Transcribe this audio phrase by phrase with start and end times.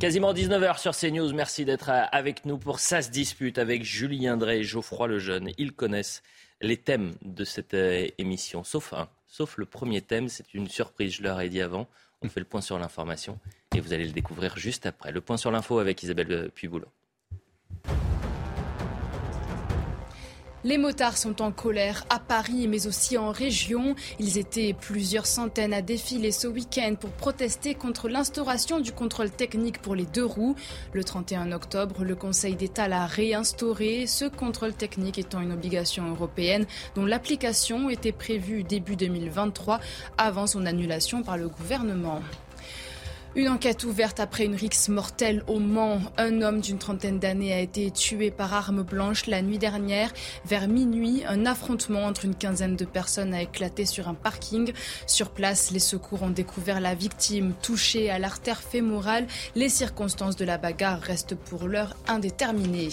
[0.00, 1.30] Quasiment 19h sur CNews.
[1.34, 5.50] Merci d'être avec nous pour Ça se dispute avec Julien Drey et Geoffroy Lejeune.
[5.58, 6.22] Ils connaissent
[6.62, 9.10] les thèmes de cette euh, émission, sauf un.
[9.26, 11.86] Sauf le premier thème, c'est une surprise, je leur ai dit avant.
[12.22, 13.38] On fait le point sur l'information
[13.76, 15.12] et vous allez le découvrir juste après.
[15.12, 16.88] Le point sur l'info avec Isabelle Puyboulot.
[20.62, 23.94] Les motards sont en colère à Paris, mais aussi en région.
[24.18, 29.80] Ils étaient plusieurs centaines à défiler ce week-end pour protester contre l'instauration du contrôle technique
[29.80, 30.56] pour les deux roues.
[30.92, 36.66] Le 31 octobre, le Conseil d'État l'a réinstauré, ce contrôle technique étant une obligation européenne
[36.94, 39.80] dont l'application était prévue début 2023
[40.18, 42.20] avant son annulation par le gouvernement.
[43.36, 46.00] Une enquête ouverte après une rixe mortelle au Mans.
[46.16, 50.12] Un homme d'une trentaine d'années a été tué par arme blanche la nuit dernière.
[50.46, 54.72] Vers minuit, un affrontement entre une quinzaine de personnes a éclaté sur un parking.
[55.06, 59.28] Sur place, les secours ont découvert la victime touchée à l'artère fémorale.
[59.54, 62.90] Les circonstances de la bagarre restent pour l'heure indéterminées.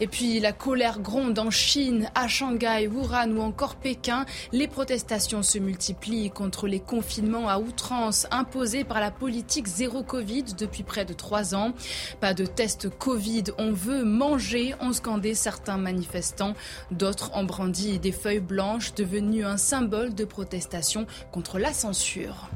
[0.00, 4.24] Et puis la colère gronde en Chine, à Shanghai, Wuhan ou encore Pékin.
[4.52, 10.44] Les protestations se multiplient contre les confinements à outrance imposés par la politique zéro Covid
[10.58, 11.72] depuis près de trois ans.
[12.20, 16.54] Pas de test Covid, on veut manger, ont scandé certains manifestants.
[16.90, 22.48] D'autres ont brandi des feuilles blanches devenues un symbole de protestation contre la censure.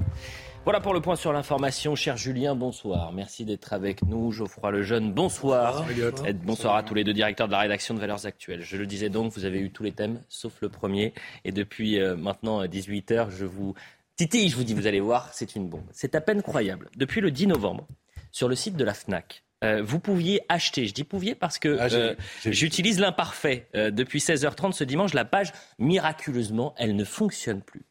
[0.65, 1.95] Voilà pour le point sur l'information.
[1.95, 3.13] Cher Julien, bonsoir.
[3.13, 4.33] Merci d'être avec nous.
[4.33, 5.85] Geoffroy Lejeune, bonsoir.
[5.85, 8.63] Bonsoir, bonsoir à tous les deux directeurs de la rédaction de Valeurs Actuelles.
[8.63, 11.13] Je le disais donc, vous avez eu tous les thèmes, sauf le premier.
[11.45, 13.75] Et depuis euh, maintenant 18 heures, je vous
[14.17, 15.85] titille, je vous dis, vous allez voir, c'est une bombe.
[15.93, 16.89] C'est à peine croyable.
[16.97, 17.87] Depuis le 10 novembre,
[18.33, 21.77] sur le site de la FNAC, euh, vous pouviez acheter, je dis pouviez parce que
[21.79, 22.15] Ah, euh,
[22.47, 23.69] j'utilise l'imparfait.
[23.75, 27.83] Euh, depuis 16h30 ce dimanche, la page, miraculeusement, elle ne fonctionne plus.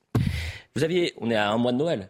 [0.75, 2.07] Vous aviez, on est à un mois de Noël, euh,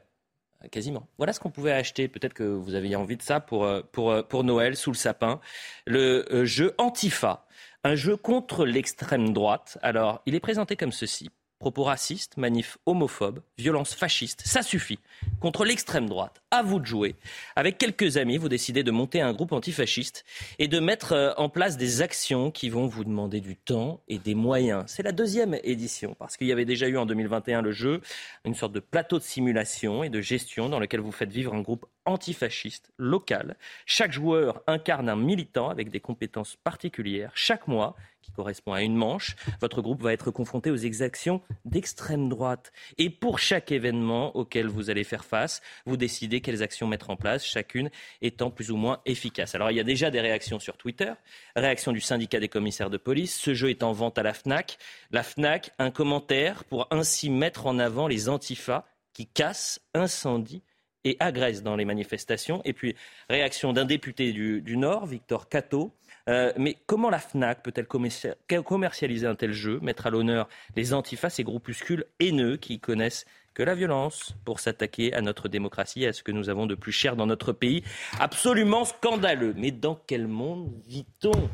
[0.71, 1.07] quasiment.
[1.17, 2.07] Voilà ce qu'on pouvait acheter.
[2.07, 4.97] Peut-être que vous aviez envie de ça pour, euh, pour, euh, pour Noël, sous le
[4.97, 5.39] sapin.
[5.85, 7.45] Le euh, jeu Antifa,
[7.83, 9.77] un jeu contre l'extrême droite.
[9.81, 11.29] Alors, il est présenté comme ceci.
[11.63, 14.99] Propos racistes, manifs homophobes, violences fascistes, ça suffit.
[15.39, 17.15] Contre l'extrême droite, à vous de jouer.
[17.55, 20.25] Avec quelques amis, vous décidez de monter un groupe antifasciste
[20.59, 24.17] et de mettre euh, en place des actions qui vont vous demander du temps et
[24.17, 24.83] des moyens.
[24.87, 28.01] C'est la deuxième édition, parce qu'il y avait déjà eu en 2021 le jeu,
[28.43, 31.61] une sorte de plateau de simulation et de gestion dans lequel vous faites vivre un
[31.61, 33.55] groupe antifasciste local.
[33.85, 37.31] Chaque joueur incarne un militant avec des compétences particulières.
[37.35, 37.95] Chaque mois,
[38.33, 42.71] correspond à une manche, votre groupe va être confronté aux exactions d'extrême droite.
[42.97, 47.15] Et pour chaque événement auquel vous allez faire face, vous décidez quelles actions mettre en
[47.15, 47.89] place, chacune
[48.21, 49.55] étant plus ou moins efficace.
[49.55, 51.13] Alors il y a déjà des réactions sur Twitter,
[51.55, 54.77] réaction du syndicat des commissaires de police, ce jeu est en vente à la FNAC.
[55.11, 60.61] La FNAC, un commentaire pour ainsi mettre en avant les antifas qui cassent, incendient
[61.03, 62.61] et agressent dans les manifestations.
[62.65, 62.95] Et puis,
[63.29, 65.91] réaction d'un député du, du Nord, Victor Cato.
[66.29, 70.93] Euh, mais comment la FNAC peut-elle commercia- commercialiser un tel jeu, mettre à l'honneur les
[70.93, 76.07] antifas, ces groupuscules haineux qui connaissent que la violence pour s'attaquer à notre démocratie et
[76.07, 77.83] à ce que nous avons de plus cher dans notre pays?
[78.19, 79.53] Absolument scandaleux.
[79.57, 81.49] Mais dans quel monde vit-on?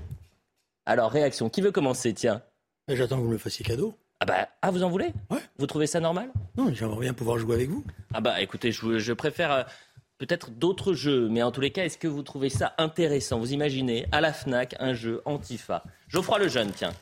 [0.85, 1.49] Alors, réaction.
[1.49, 2.13] Qui veut commencer?
[2.13, 2.41] Tiens.
[2.87, 3.95] Mais J'attends que vous me le fassiez cadeau.
[4.21, 5.13] Ah bah, ah, vous en voulez?
[5.29, 5.39] Ouais.
[5.57, 6.29] Vous trouvez ça normal?
[6.57, 7.85] Non, j'aimerais bien pouvoir jouer avec vous.
[8.13, 9.63] Ah bah écoutez, je, je préfère euh,
[10.19, 13.39] peut-être d'autres jeux, mais en tous les cas, est-ce que vous trouvez ça intéressant?
[13.39, 16.93] Vous imaginez à la FNAC un jeu Antifa Geoffroy Lejeune, tiens.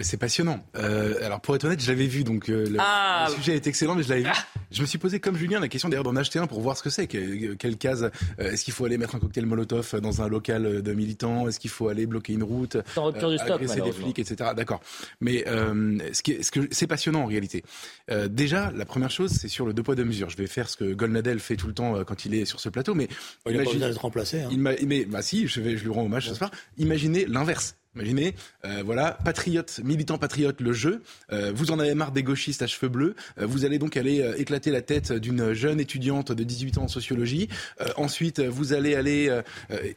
[0.00, 0.64] C'est passionnant.
[0.76, 3.26] Euh, alors pour être honnête, je l'avais vu, donc euh, le, Ah.
[3.28, 4.30] le sujet est excellent, mais je l'avais vu.
[4.32, 4.46] Ah.
[4.70, 6.82] Je me suis posé comme Julien la question d'ailleurs d'en acheter un pour voir ce
[6.82, 7.06] que c'est.
[7.06, 8.10] que- quelle case
[8.40, 11.46] euh, Est-ce qu'il faut aller mettre un cocktail Molotov dans un local de militants?
[11.46, 14.52] Est-ce qu'il faut aller bloquer une route en rupture de stock, agresser des flics, etc.
[14.56, 14.80] D'accord.
[15.20, 17.62] Mais euh, ce qui est, ce que c'est passionnant en réalité.
[18.10, 20.30] Euh, déjà, la première chose, c'est sur le deux poids deux mesures.
[20.30, 22.70] Je vais faire ce que Golnadel fait tout le temps quand il est sur ce
[22.70, 24.40] plateau, mais Il n'a pas imagine- besoin d'être remplacé.
[24.40, 24.48] Hein.
[24.52, 26.50] il m'a- mais bah si, je vais, je lui rends hommage ce soir.
[26.78, 27.76] Imaginez l'inverse.
[27.94, 28.34] Imaginez,
[28.64, 31.02] euh, voilà, patriote, militant patriote, le jeu.
[31.30, 33.14] Euh, vous en avez marre des gauchistes à cheveux bleus.
[33.38, 36.88] Euh, vous allez donc aller éclater la tête d'une jeune étudiante de 18 ans en
[36.88, 37.48] sociologie.
[37.96, 39.42] Ensuite, vous allez aller.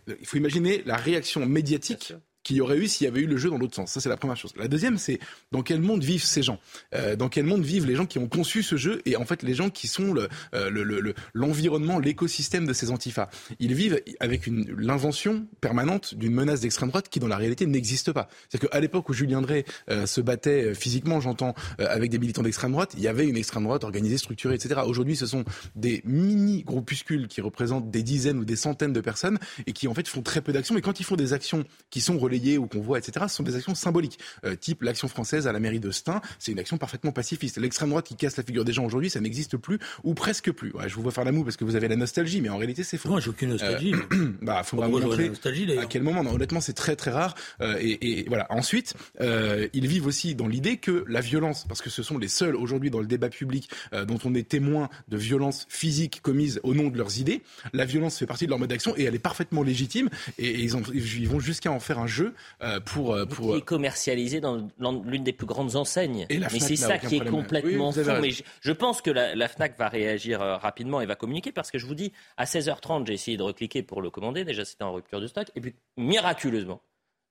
[0.08, 2.14] il faut imaginer la réaction médiatique
[2.46, 3.92] qu'il y aurait eu s'il y avait eu le jeu dans l'autre sens.
[3.92, 4.54] Ça, c'est la première chose.
[4.56, 5.20] La deuxième, c'est
[5.52, 6.60] dans quel monde vivent ces gens?
[6.94, 9.42] Euh, Dans quel monde vivent les gens qui ont conçu ce jeu et en fait
[9.44, 13.30] les gens qui sont le, euh, le- le- le- l'environnement, l'écosystème de ces antifas.
[13.60, 14.44] Ils vivent avec
[14.78, 18.28] l'invention permanente d'une menace d'extrême droite qui dans la réalité n'existe pas.
[18.50, 22.20] C'est-à-dire qu'à l'époque où Julien Drey euh, se battait euh, physiquement, j'entends, euh, avec des
[22.20, 24.82] militants d'extrême droite, il y avait une extrême droite organisée, structurée, etc.
[24.86, 25.44] Aujourd'hui, ce sont
[25.76, 29.94] des mini groupuscules qui représentent des dizaines ou des centaines de personnes et qui en
[29.94, 30.76] fait font très peu d'actions.
[30.76, 33.44] Mais quand ils font des actions qui sont relayées ou qu'on voit, etc., ce sont
[33.44, 34.20] des actions symboliques.
[34.46, 37.58] Euh, type l'action française à la mairie de Stein, c'est une action parfaitement pacifiste.
[37.58, 40.72] L'extrême droite qui casse la figure des gens aujourd'hui, ça n'existe plus ou presque plus.
[40.74, 42.58] Ouais, je vous vois faire la moue parce que vous avez la nostalgie, mais en
[42.58, 43.10] réalité, c'est faux.
[43.10, 43.94] Moi, j'ai aucune nostalgie.
[44.42, 45.30] bah, faudra vous montrer
[45.78, 47.36] à quel moment Non, honnêtement, c'est très très rare.
[47.62, 48.48] Euh, et, et voilà.
[48.50, 52.28] Ensuite, euh, ils vivent aussi dans l'idée que la violence, parce que ce sont les
[52.28, 56.60] seuls aujourd'hui dans le débat public euh, dont on est témoin de violences physiques commises
[56.64, 57.42] au nom de leurs idées.
[57.74, 60.10] La violence fait partie de leur mode d'action et elle est parfaitement légitime.
[60.38, 62.25] Et, et ils, ont- ils vont jusqu'à en faire un jeu
[62.62, 63.52] euh, pour euh, pour.
[63.54, 66.26] qui est commercialisé dans l'un- l'une des plus grandes enseignes.
[66.30, 67.34] Et la mais c'est ça qui est problème.
[67.44, 68.12] complètement Oui, fou.
[68.22, 71.52] Mais je, je pense que la, la Fnac va réagir euh, rapidement et va communiquer
[71.52, 74.44] parce que je vous dis, à 16h30, j'ai essayé de recliquer pour le commander.
[74.46, 75.48] Déjà, c'était en rupture de stock.
[75.56, 76.82] Et puis, miraculeusement,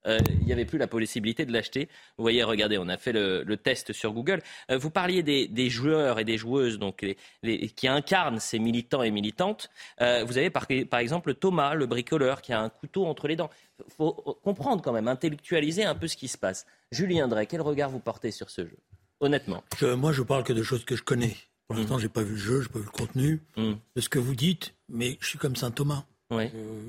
[0.07, 1.89] euh, il n'y avait plus la possibilité de l'acheter.
[2.19, 4.43] Vous voyez, regardez, on a fait le, le test sur Google.
[4.71, 8.59] Euh, vous parliez des, des joueurs et des joueuses donc les, les- qui incarnent ces
[8.59, 9.71] militants et militantes.
[10.01, 13.37] Euh, vous avez par, par exemple Thomas, le bricoleur, qui a un couteau entre les
[13.37, 13.51] dents.
[13.87, 14.13] Il faut
[14.43, 16.67] comprendre quand même, intellectualiser un peu ce qui se passe.
[16.93, 18.77] Julien Drey, quel regard vous portez sur ce jeu
[19.21, 19.65] Honnêtement?
[19.79, 21.37] Je- moi, je parle que de choses que je connais.
[21.67, 23.73] Pour l'instant, j'ai pas vu le jeu, j'ai pas vu le contenu Mm.
[23.97, 26.05] de ce que vous dites, mais je suis comme saint Thomas.
[26.31, 26.45] Oui.
[26.45, 26.49] Euh,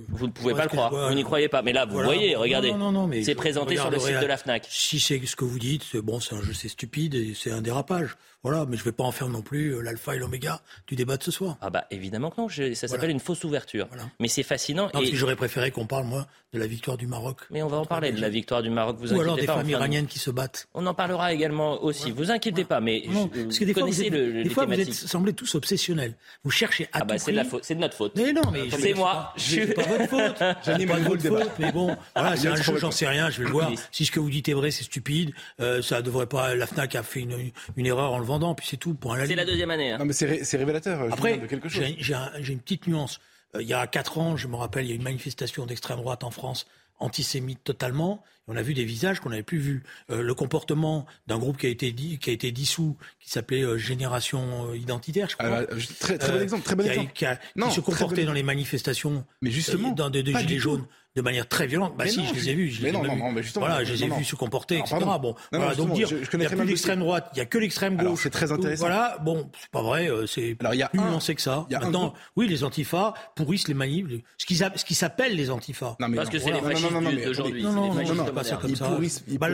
[0.09, 0.89] Vous ne pouvez pas le croire.
[0.91, 1.09] vois.
[1.09, 1.61] Vous n'y croyez pas.
[1.61, 2.07] Mais là, vous Voilà.
[2.07, 2.71] voyez, regardez.
[2.71, 4.65] non, non, non, mais C'est présenté sur le site de la FNAC.
[4.69, 7.51] Si c'est ce que vous dites, c'est bon, c'est un jeu, c'est stupide et c'est
[7.51, 8.15] un dérapage.
[8.43, 11.17] Voilà, mais je vais pas en faire non plus euh, l'alpha et l'oméga du débat
[11.17, 11.57] de ce soir.
[11.61, 13.87] Ah bah évidemment que non, je- ça s'appelle une fausse ouverture.
[13.89, 14.03] Voilà.
[14.19, 14.87] Mais c'est fascinant.
[14.93, 17.37] Non, et- j'aurais préféré qu'on parle, moi, de la victoire du Maroc.
[17.49, 19.55] Mais on va en parler de la victoire du Maroc, vous Ou alors des pas.
[19.55, 20.67] femmes iraniennes qui se battent.
[20.75, 22.11] On en parlera également aussi.
[22.11, 24.49] Vous inquiétez pas, mais Non, je- parce que des fois, vous êtes, le, des les
[24.51, 25.09] fois, vous êtes thématiques.
[25.09, 26.13] semblez tous obsessionnels.
[26.43, 28.13] Vous cherchez à Ah bah c'est de, notre faute.
[28.15, 29.24] Mais non, mais je C'est moi.
[29.37, 30.43] C'est pas, c'est pas votre faute.
[30.65, 31.39] J'anime C'est pas votre débat.
[31.41, 33.29] faute, mais bon, voilà, c'est un jeu, j'en sais rien.
[33.29, 33.71] Je vais le voir.
[33.91, 35.31] Si ce que vous dites est vrai, c'est stupide.
[35.59, 36.55] Euh, ça devrait pas.
[36.55, 38.95] La Fnac a fait une, une erreur en le vendant, puis c'est tout.
[39.25, 39.91] C'est la deuxième année.
[39.91, 39.97] hein.
[39.99, 41.01] Non, mais c'est ré- c'est révélateur.
[41.11, 41.83] Après, de quelque chose.
[41.83, 43.19] j'ai j'ai un- j'ai une petite nuance.
[43.55, 45.65] Euh, il y a quatre ans, je me rappelle, il y a eu une manifestation
[45.65, 46.65] d'extrême droite en France,
[46.99, 48.23] antisémite totalement.
[48.47, 49.83] On a vu des visages qu'on n'avait plus vus.
[50.11, 53.63] Euh, le comportement d'un groupe qui a été dit, qui a été dissous, qui s'appelait
[53.63, 55.47] euh, Génération euh, Identitaire, je crois.
[55.47, 56.63] Ah, bah, très très bon Euh, exemple.
[56.63, 57.11] Très bon qui a- exemple.
[57.13, 60.21] qui a- qui Non, se très comportait bon dans les manifestations Mais justement, dans des,
[60.23, 61.93] des gilets jaunes de manière très violente.
[61.97, 62.69] Bah Mais si, non, je les ai vus.
[62.71, 64.75] Je mais les non, non, non, mais justement, voilà, je les ai vus se comporter,
[64.75, 65.01] Alors, etc.
[65.05, 65.15] pardon.
[65.29, 67.29] Bon, Non, non, voilà, donc dire, je- je il connais n'y a plus d'extrême droite,
[67.33, 68.19] il n'y a que l'extrême gauche.
[68.23, 68.81] c'est très intéressant.
[68.85, 71.41] Voilà, bon, c'est pas vrai, euh, c'est Alors, il y a plus un- nuancé que
[71.41, 71.65] ça.
[71.69, 74.07] y a Maintenant, oui, les antifas pourrissent les manifs,
[74.37, 75.95] ce qu'ils ce qui s'appelle les antifas.
[75.99, 76.67] Non, mais Parce non, que c'est voilà.
[76.69, 77.63] les fascistes d'aujourd'hui.
[77.63, 78.97] Non, non, non, pas ça comme ça.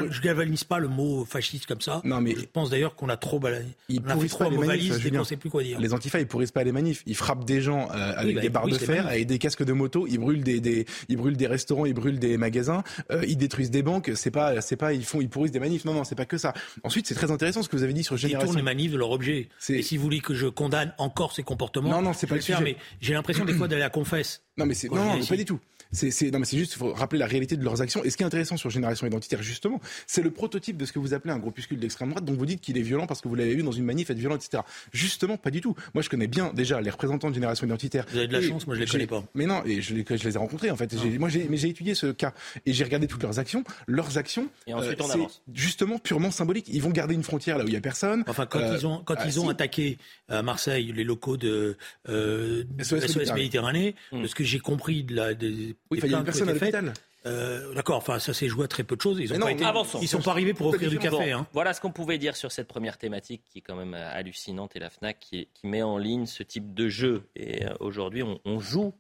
[0.09, 2.01] Je galvanise pas le mot fasciste comme ça.
[2.03, 3.65] Non, mais- Je pense d'ailleurs qu'on a trop balayé.
[3.89, 5.79] Ils On a fait pourrissent trop pas les manifs, qu'on sait plus quoi dire.
[5.79, 7.03] Les antifas, ils pourrissent pas les manifs.
[7.05, 9.73] Ils frappent des gens euh, avec bah, des barres de fer, avec des casques de
[9.73, 10.07] moto.
[10.07, 13.71] Ils brûlent des, des, ils brûlent des restaurants, ils brûlent des magasins, euh, ils détruisent
[13.71, 14.12] des banques.
[14.15, 15.86] C'est pas, c'est pas, ils font, ils pourrissent des manifs.
[15.86, 16.53] Non, non, c'est pas que ça.
[16.84, 18.55] Ensuite, c'est très intéressant ce que vous avez dit sur Ils tournent génération.
[18.58, 19.50] les manifs de leur objet.
[19.70, 22.41] Et si vous voulez que je condamne encore ces comportements, Non, non, c'est pas le
[22.41, 24.41] faire, mais j'ai l'impression des fois d'aller à confesse.
[24.58, 25.60] Non, mais c'est non, non, pas du tout.
[25.91, 28.03] C'est, c'est, non, mais c'est juste, faut rappeler la réalité de leurs actions.
[28.03, 31.00] Et ce qui est intéressant sur Génération Identitaire, justement, c'est le prototype de ce que
[31.00, 33.36] vous appelez un groupuscule d'extrême droite, dont vous dites qu'il est violent parce que vous
[33.36, 34.63] l'avez vu dans une manif être violent, etc.
[34.93, 35.75] Justement, pas du tout.
[35.93, 38.05] Moi, je connais bien déjà les représentants de Génération Identitaire.
[38.12, 39.24] Vous avez de la Et chance, moi, je les connais pas.
[39.36, 40.95] Mais non, et je les, je les ai rencontrés en fait.
[40.98, 42.33] J'ai- Moi, j'ai, mais j'ai étudié ce cas
[42.65, 43.63] et j'ai regardé toutes leurs actions.
[43.88, 45.41] Leurs actions, Et ensuite, on c'est avance.
[45.53, 46.67] justement purement symbolique.
[46.69, 48.24] Ils vont garder une frontière là où il y a personne.
[48.27, 49.50] Enfin, quand Euh, ils ont, quand ah, ils ont si.
[49.51, 49.98] attaqué
[50.29, 51.77] à Marseille les locaux de
[52.10, 54.21] euh, SOS SOS, Méditerranée, Mm.
[54.24, 56.53] de ce que j'ai compris de la, des, Oui, il y a une personne à
[56.53, 56.93] l'hôpital.
[57.25, 59.19] euh, D'accord, enfin ça s'est joué à très peu de choses.
[59.19, 61.31] Ils Mais ont non, pas été, ils sont pas arrivés pour offrir du café.
[61.33, 61.47] Bon, Hein.
[61.53, 64.75] Voilà ce qu'on pouvait dire sur cette première thématique qui est quand même euh, hallucinante
[64.75, 67.23] et la FNAC qui, qui met en ligne ce type de jeu.
[67.35, 68.93] Et euh, aujourd'hui, on, on joue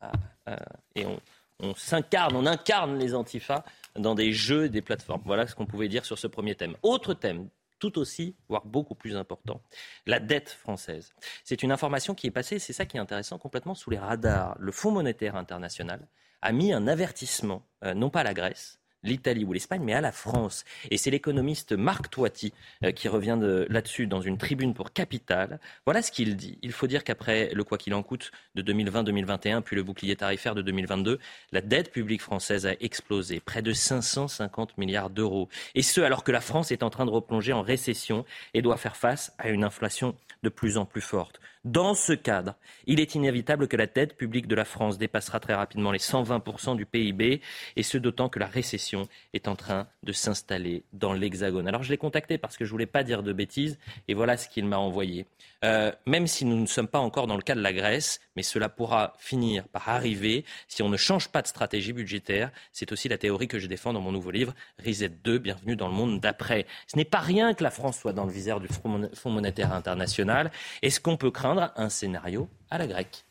[0.00, 0.12] à-
[0.46, 0.58] à-
[0.94, 1.18] et on,
[1.60, 3.64] on s'incarne, on incarne les antifas
[3.96, 5.22] dans des jeux et des plateformes.
[5.24, 6.76] Voilà ce qu'on pouvait dire sur ce premier thème.
[6.82, 9.60] Autre thème, tout aussi, voire beaucoup plus important,
[10.06, 11.12] la dette française.
[11.44, 14.54] C'est une information qui est passée, c'est ça qui est intéressant, complètement sous les radars.
[14.58, 16.06] Le Fonds monétaire international
[16.46, 20.00] a mis un avertissement, euh, non pas à la Grèce, l'Italie ou l'Espagne, mais à
[20.00, 20.64] la France.
[20.92, 22.52] Et c'est l'économiste Marc Toiti
[22.84, 23.36] euh, qui revient
[23.68, 25.58] là-dessus dans une tribune pour Capital.
[25.86, 26.60] Voilà ce qu'il dit.
[26.62, 30.54] Il faut dire qu'après le quoi qu'il en coûte de 2020-2021, puis le bouclier tarifaire
[30.54, 31.18] de 2022,
[31.50, 35.48] la dette publique française a explosé, près de 550 milliards d'euros.
[35.74, 38.24] Et ce, alors que la France est en train de replonger en récession
[38.54, 41.40] et doit faire face à une inflation de plus en plus forte.
[41.66, 42.54] Dans ce cadre,
[42.86, 46.76] il est inévitable que la dette publique de la France dépassera très rapidement les 120%
[46.76, 47.40] du PIB,
[47.74, 51.66] et ce d'autant que la récession est en train de s'installer dans l'Hexagone.
[51.66, 54.48] Alors je l'ai contacté parce que je voulais pas dire de bêtises, et voilà ce
[54.48, 55.26] qu'il m'a envoyé.
[55.64, 58.44] Euh, même si nous ne sommes pas encore dans le cas de la Grèce, mais
[58.44, 62.52] cela pourra finir par arriver si on ne change pas de stratégie budgétaire.
[62.72, 64.54] C'est aussi la théorie que je défends dans mon nouveau livre,
[64.86, 66.66] Reset 2, Bienvenue dans le monde d'après.
[66.86, 70.52] Ce n'est pas rien que la France soit dans le viseur du Fonds monétaire international.
[70.82, 73.25] Est-ce qu'on peut craindre un scénario à la grecque.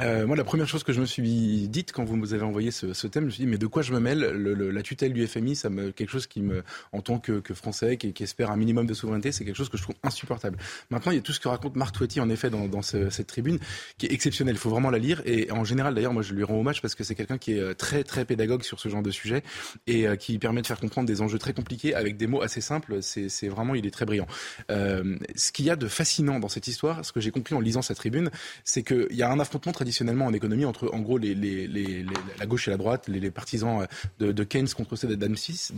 [0.00, 2.70] Euh, moi, la première chose que je me suis dite quand vous nous avez envoyé
[2.70, 5.26] ce, thème, je me suis dit, mais de quoi je me mêle La tutelle du
[5.26, 8.86] FMI, ça me, quelque chose qui me, en tant que, Français, qui, espère un minimum
[8.86, 10.56] de souveraineté, c'est quelque chose que je trouve insupportable.
[10.90, 13.58] Maintenant, il y a tout ce que raconte Marc Toiti, en effet, dans, cette tribune,
[13.98, 14.54] qui est exceptionnel.
[14.54, 15.20] Il faut vraiment la lire.
[15.26, 17.60] Et en général, d'ailleurs, moi, je lui rends hommage parce que c'est quelqu'un qui est
[17.60, 19.42] euh, très, très pédagogue sur ce genre de sujet
[19.86, 22.60] et euh, qui permet de faire comprendre des enjeux très compliqués avec des mots assez
[22.60, 23.02] simples.
[23.02, 24.26] C'est vraiment, il est très brillant.
[24.68, 27.82] ce qu'il y a de fascinant dans cette histoire, ce que j'ai compris en lisant
[27.82, 28.30] sa tribune,
[28.64, 32.70] c'est que y a un affrontement traditionnellement en économie entre, en gros, la gauche et
[32.70, 33.86] la droite, les, partisans
[34.22, 35.72] euh, de, Keynes contre ceux d'Adam Smith,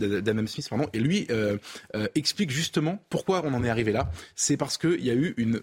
[0.47, 1.57] Smith pardon, et lui euh,
[1.95, 4.11] euh, explique justement pourquoi on en est arrivé là.
[4.35, 5.61] C'est parce qu'il y a eu une,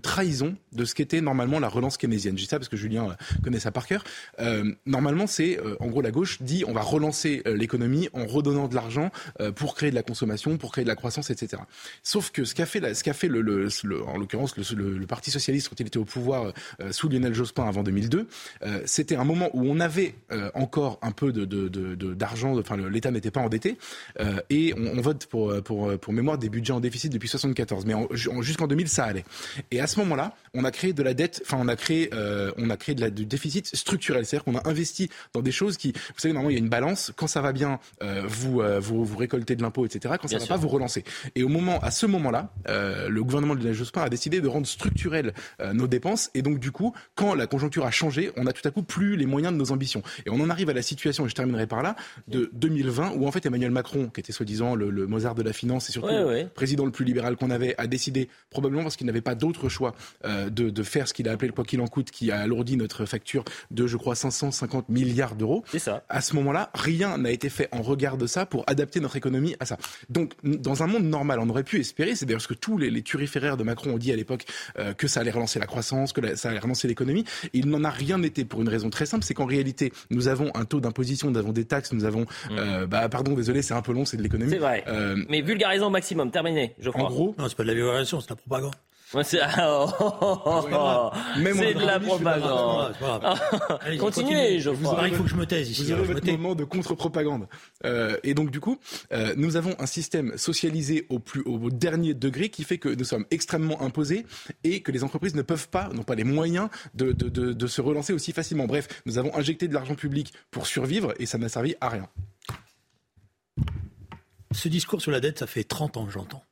[0.00, 2.36] trahison de ce qu'était normalement la relance keynésienne.
[2.36, 4.02] Je dis ça parce que Julien connaît ça par cœur.
[4.86, 9.10] normalement, c'est en gros la gauche dit on va relancer l'économie en redonnant de l'argent
[9.56, 11.62] pour créer de la consommation, pour créer de la croissance, etc.
[12.02, 13.68] Sauf que ce qu'a fait, ce qu'a fait le,
[14.06, 16.52] en l'occurrence le, Parti socialiste quand il était au pouvoir
[16.92, 18.26] sous Lionel Jospin avant 2002,
[18.62, 23.10] euh, c'était un moment où on avait euh, encore un peu d'argent, de, enfin l'État
[23.10, 23.78] n'était pas endetté,
[24.20, 27.94] euh, et on, vote pour, pour, pour mémoire des budgets en déficit depuis 74, mais
[28.14, 29.24] jusqu'en 2000 ça allait.
[29.70, 32.10] Et à ce moment-là, on a créé de la dette, enfin on a créé,
[32.56, 35.76] on a créé de la, du déficit structurel, c'est-à-dire qu'on a investi dans des choses
[35.76, 37.78] qui, vous savez, normalement il y a une balance, quand ça va bien,
[38.26, 40.14] vous, vous, vous récoltez de l'impôt, etc.
[40.20, 41.04] Quand ça ne va pas, vous relancez.
[41.34, 44.66] Et au moment, à ce moment-là, le gouvernement de Lionel Jospin a décidé de rendre
[44.66, 45.32] structurelles
[45.72, 48.70] nos dépenses, et donc du coup, quand la conjoncture a changé, on a tout à
[48.70, 50.02] coup plus les moyens de nos ambitions.
[50.26, 51.96] Et on en arrive à la situation, et je terminerai par là,
[52.28, 55.88] de 2020, où en fait Emmanuel Macron, qui était soi-disant le, Mozart de la finance
[55.88, 59.20] et surtout le président le plus libéral qu'on avait, a décidé, probablement parce qu'il n'avait
[59.20, 62.10] pas d'autre choix, euh, de, faire ce qu'il a appelé le quoi qu'il en coûte,
[62.10, 65.62] qui a alourdi notre facture de, je crois, 550 milliards d'euros.
[65.70, 66.04] C'est ça.
[66.08, 69.56] À ce moment-là, rien n'a été fait en regard de ça pour adapter notre économie
[69.60, 69.76] à ça.
[70.08, 72.90] Donc, dans un monde normal, on aurait pu espérer, c'est d'ailleurs ce que tous les,
[72.90, 74.46] les turiféraires de Macron ont dit à l'époque,
[74.78, 77.24] euh, que ça allait relancer la croissance, que ça allait relancer l'économie.
[77.52, 80.50] Il n'en a rien été pour une raison très simple, c'est qu'en réalité, nous avons
[80.54, 82.58] un taux d'imposition, nous avons des taxes, nous avons, mmh.
[82.58, 84.50] euh, bah, pardon, désolé, c'est un peu long, c'est de l'économie.
[84.50, 84.84] C'est vrai.
[84.88, 87.04] Euh, Mais vulgarisons au maximum, terminé, je crois.
[87.04, 88.74] En gros, non, c'est pas de la vulgarisation, c'est de la propagande.
[89.12, 89.38] c'est
[91.74, 92.94] de la propagande.
[93.98, 95.08] Continuez, je crois.
[95.08, 95.82] Il faut que je me taise ici.
[95.82, 97.48] Vous avez votre moment de contre-propagande.
[97.84, 98.78] Euh, et donc, du coup,
[99.12, 103.04] euh, nous avons un système socialisé au, plus, au dernier degré qui fait que nous
[103.04, 104.26] sommes extrêmement imposés
[104.62, 107.66] et que les entreprises ne peuvent pas, n'ont pas les moyens de, de, de, de
[107.66, 108.66] se relancer aussi facilement.
[108.66, 112.08] Bref, nous avons injecté de l'argent public pour survivre et ça n'a servi à rien.
[114.52, 116.42] Ce discours sur la dette, ça fait 30 ans que j'entends.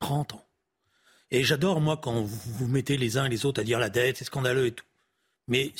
[0.00, 0.43] 30 ans.
[1.34, 3.90] Et j'adore, moi, quand vous, vous mettez les uns et les autres à dire la
[3.90, 4.84] dette, c'est scandaleux et tout.
[5.48, 5.72] Mais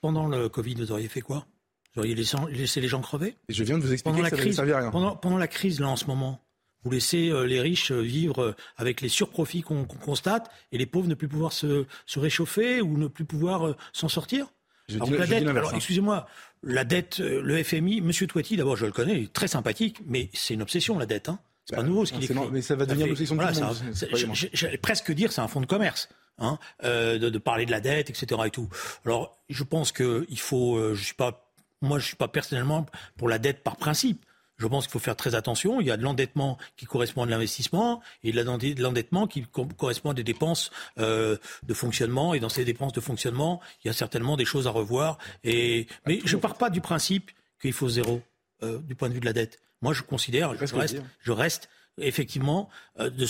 [0.00, 1.46] pendant le Covid, vous auriez fait quoi?
[1.94, 3.36] Vous auriez laissé, les gens crever?
[3.48, 4.90] Et Je viens de vous expliquer pendant que la crise, à rien.
[4.90, 6.40] Pendant, la crise, là, en ce moment,
[6.82, 10.86] vous laissez euh, les riches euh, vivre euh, avec les surprofits qu'on constate et les
[10.86, 14.48] pauvres ne plus pouvoir se, réchauffer ou ne plus pouvoir s'en sortir?
[14.88, 16.26] Je dis, la dette, alors, excusez-moi,
[16.64, 20.28] la dette, le FMI, Monsieur Toiti, d'abord, je le connais, il est très sympathique, mais
[20.32, 21.28] c'est une obsession, la dette.
[21.28, 21.38] Hein.
[21.68, 22.38] C'est pas bah, nouveau ce qu'il écrit.
[22.50, 24.34] Mais ça va devenir l'obsession de tout le monde.
[24.54, 26.08] J'allais presque dire c'est un fonds de commerce.
[26.40, 28.40] Hein, euh, de, de, parler de la dette, etc.
[28.46, 28.68] et tout.
[29.04, 30.76] Alors, je pense que il faut.
[30.76, 31.50] Euh, je suis pas.
[31.82, 34.24] Moi, je suis pas personnellement pour la dette par principe.
[34.56, 35.80] Je pense qu'il faut faire très attention.
[35.80, 39.46] Il y a de l'endettement qui correspond à de l'investissement et de l'endettement qui
[39.76, 42.34] correspond à des dépenses euh, de fonctionnement.
[42.34, 45.18] Et dans ces dépenses de fonctionnement, il y a certainement des choses à revoir.
[45.44, 48.20] Et mais je pars pas du principe qu'il faut zéro
[48.62, 49.60] euh, du point de vue de la dette.
[49.82, 51.68] Moi, je considère, je reste, je reste,
[51.98, 52.68] effectivement,
[52.98, 53.26] euh, de,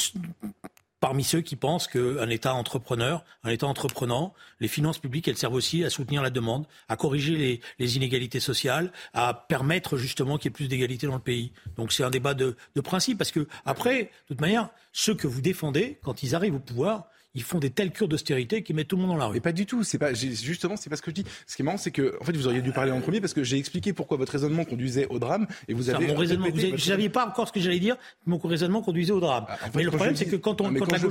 [1.00, 5.55] parmi ceux qui pensent qu'un État entrepreneur, un État entreprenant, les finances publiques, elles servent
[5.55, 10.52] aussi à soutenir la demande, à corriger les, inégalités sociales, à permettre justement qu'il y
[10.52, 11.52] ait plus d'égalité dans le pays.
[11.76, 15.26] Donc c'est un débat de, de principe, parce que après, de toute manière, ceux que
[15.26, 18.88] vous défendez, quand ils arrivent au pouvoir, ils font des telles cures d'austérité qui mettent
[18.88, 19.35] tout le monde dans la rue.
[19.35, 19.85] Mais pas du tout.
[19.85, 21.25] C'est pas justement, c'est pas ce que je dis.
[21.47, 23.33] Ce qui est marrant, c'est que en fait, vous auriez dû parler en premier parce
[23.33, 26.09] que j'ai expliqué pourquoi votre raisonnement conduisait au drame et vous avez.
[26.09, 27.97] mon raisonnement, vous ne saviez pas encore ce que j'allais dire.
[28.26, 29.47] Mon raisonnement conduisait au drame.
[29.49, 31.07] Ah, mais le problème, c'est que quand on, quand, je,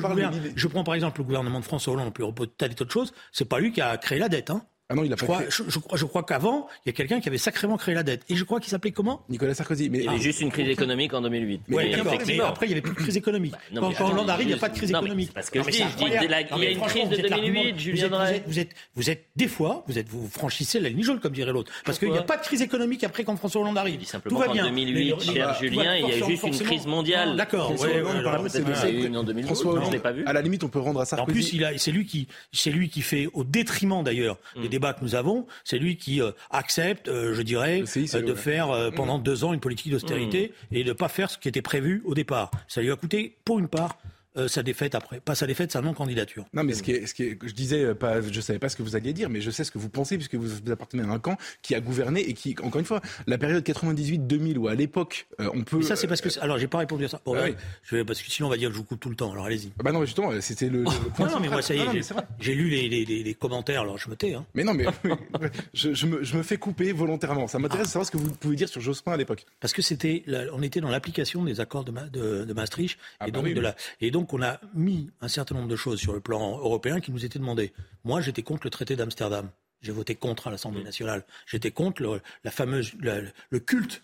[0.55, 2.25] je, prends par exemple le gouvernement de François Hollande, plus
[2.57, 4.49] tas d'autres choses, c'est pas lui qui a créé la dette.
[4.49, 4.63] Hein.
[4.89, 7.19] Ah non, il a je crois, je, crois, je crois qu'avant, il y a quelqu'un
[7.19, 8.23] qui avait sacrément créé la dette.
[8.29, 9.21] Et je crois qu'il s'appelait comment?
[9.27, 9.89] Nicolas Sarkozy.
[9.89, 11.63] Mais il y avait juste une crise économique en 2008.
[11.67, 13.51] Mais, mais après, il n'y avait plus de crise économique.
[13.51, 15.33] Bah, quand, quand Hollande arrive, il n'y a pas de crise économique.
[15.33, 18.43] Parce que je dis, il y a une crise de 2008, Julien Drey.
[18.47, 21.51] Vous êtes, vous êtes, des fois, vous êtes, vous franchissez la ligne jaune, comme dirait
[21.51, 21.71] l'autre.
[21.83, 23.99] Parce qu'il n'y a pas de crise économique après quand François Hollande arrive.
[24.29, 24.63] Tout va bien.
[24.63, 27.35] En 2008, cher Julien, il y a juste une crise mondiale.
[27.35, 27.73] D'accord.
[27.73, 29.53] une en 2008,
[29.85, 30.23] je l'ai pas vu.
[30.25, 31.29] À la limite, on peut rendre à Sarkozy.
[31.29, 35.03] En plus, c'est lui qui, c'est lui qui fait, au détriment d'ailleurs des débats que
[35.03, 39.23] nous avons, c'est lui qui euh, accepte, euh, je dirais, euh, de faire pendant mm.
[39.23, 40.75] deux ans une politique d'austérité mm.
[40.75, 42.51] et de ne pas faire ce qui était prévu au départ.
[42.67, 43.97] Ça lui a coûté, pour une part,
[44.37, 45.19] euh, sa défaite après.
[45.19, 46.45] Pas sa défaite, sa non-candidature.
[46.53, 48.69] Non, mais ce qui est, ce qui est, je disais, euh, pas, je savais pas
[48.69, 51.03] ce que vous alliez dire, mais je sais ce que vous pensez puisque vous appartenez
[51.03, 54.67] à un camp qui a gouverné et qui, encore une fois, la période 98-2000 où
[54.67, 55.77] à l'époque euh, on peut.
[55.77, 56.29] Mais ça, c'est parce que.
[56.39, 57.19] Alors, j'ai pas répondu à ça.
[57.25, 57.47] Bon, ah
[57.83, 59.31] je vais, parce que sinon, on va dire que je vous coupe tout le temps.
[59.31, 59.71] Alors, allez-y.
[59.83, 60.83] Bah non, mais justement, c'était le,
[61.15, 61.29] point.
[61.29, 64.15] non, mais moi, ça y est, j'ai lu les, les, les, commentaires, alors je me
[64.15, 64.35] tais.
[64.35, 64.45] Hein.
[64.53, 64.85] Mais non, mais
[65.73, 67.47] je, je, me, je, me, fais couper volontairement.
[67.47, 69.45] Ça m'intéresse de savoir ce que vous pouvez dire sur Jospin à l'époque.
[69.59, 73.31] Parce que c'était, on était dans l'application des accords de, de, de Maastricht ah et,
[73.31, 76.13] bah donc de la, et donc on a mis un certain nombre de choses sur
[76.13, 77.73] le plan européen qui nous étaient demandées.
[78.03, 79.49] Moi, j'étais contre le traité d'Amsterdam.
[79.81, 81.25] J'ai voté contre à l'Assemblée nationale.
[81.45, 84.03] J'étais contre le, la fameuse, le culte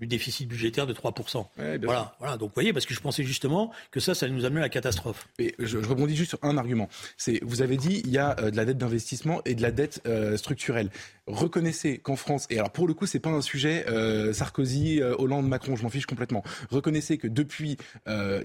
[0.00, 1.46] du déficit budgétaire de 3%.
[1.82, 2.36] voilà, voilà.
[2.36, 4.68] Donc, vous voyez, parce que je pensais justement que ça, ça nous amener à la
[4.68, 5.28] catastrophe.
[5.38, 6.88] Et je, rebondis juste sur un argument.
[7.16, 9.70] C'est, vous avez dit, il y a euh, de la dette d'investissement et de la
[9.70, 10.90] dette euh, structurelle.
[11.26, 15.48] Reconnaissez qu'en France, et alors pour le coup, c'est pas un sujet euh, Sarkozy, Hollande,
[15.48, 16.44] Macron, je m'en fiche complètement.
[16.70, 17.76] Reconnaissez que depuis,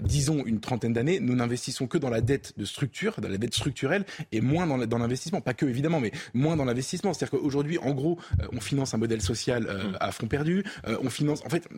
[0.00, 3.54] disons, une trentaine d'années, nous n'investissons que dans la dette de structure, dans la dette
[3.54, 5.40] structurelle, et moins dans l'investissement.
[5.40, 7.14] Pas que, évidemment, mais moins dans l'investissement.
[7.14, 8.18] C'est-à-dire qu'aujourd'hui, en gros,
[8.52, 9.96] on finance un modèle social mmh.
[10.00, 11.68] à fond perdu, on finance en fait,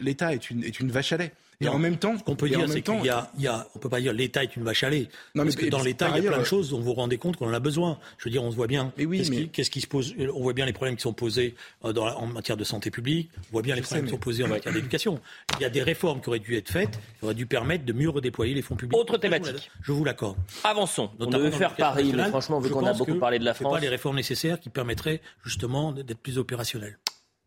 [0.00, 1.32] l'État est une, est une vache à lait.
[1.60, 3.68] Et en même temps, ce qu'on peut dire, c'est qu'il y a, il y a,
[3.74, 5.08] on peut pas dire l'État est une vache à lait.
[5.34, 7.18] Non, parce que dans l'État, il y a plein de choses dont vous vous rendez
[7.18, 7.98] compte qu'on en a besoin.
[8.18, 8.92] Je veux dire, on se voit bien.
[8.98, 11.92] Mais oui, qu'est-ce, qui, se pose On voit bien les problèmes qui sont posés euh,
[11.92, 13.30] en matière de santé publique.
[13.50, 15.20] On voit bien les problèmes qui sont posés en matière d'éducation.
[15.58, 17.92] Il y a des réformes qui auraient dû être faites, qui auraient dû permettre de
[17.92, 18.98] mieux redéployer les fonds publics.
[18.98, 19.70] Autre thématique.
[19.82, 20.36] Je vous l'accorde.
[20.64, 21.10] Avançons.
[21.18, 23.80] On devait faire Paris, mais franchement, vu qu'on a beaucoup parlé de la France, pas
[23.80, 26.98] les réformes nécessaires qui permettraient justement d'être plus opérationnelles.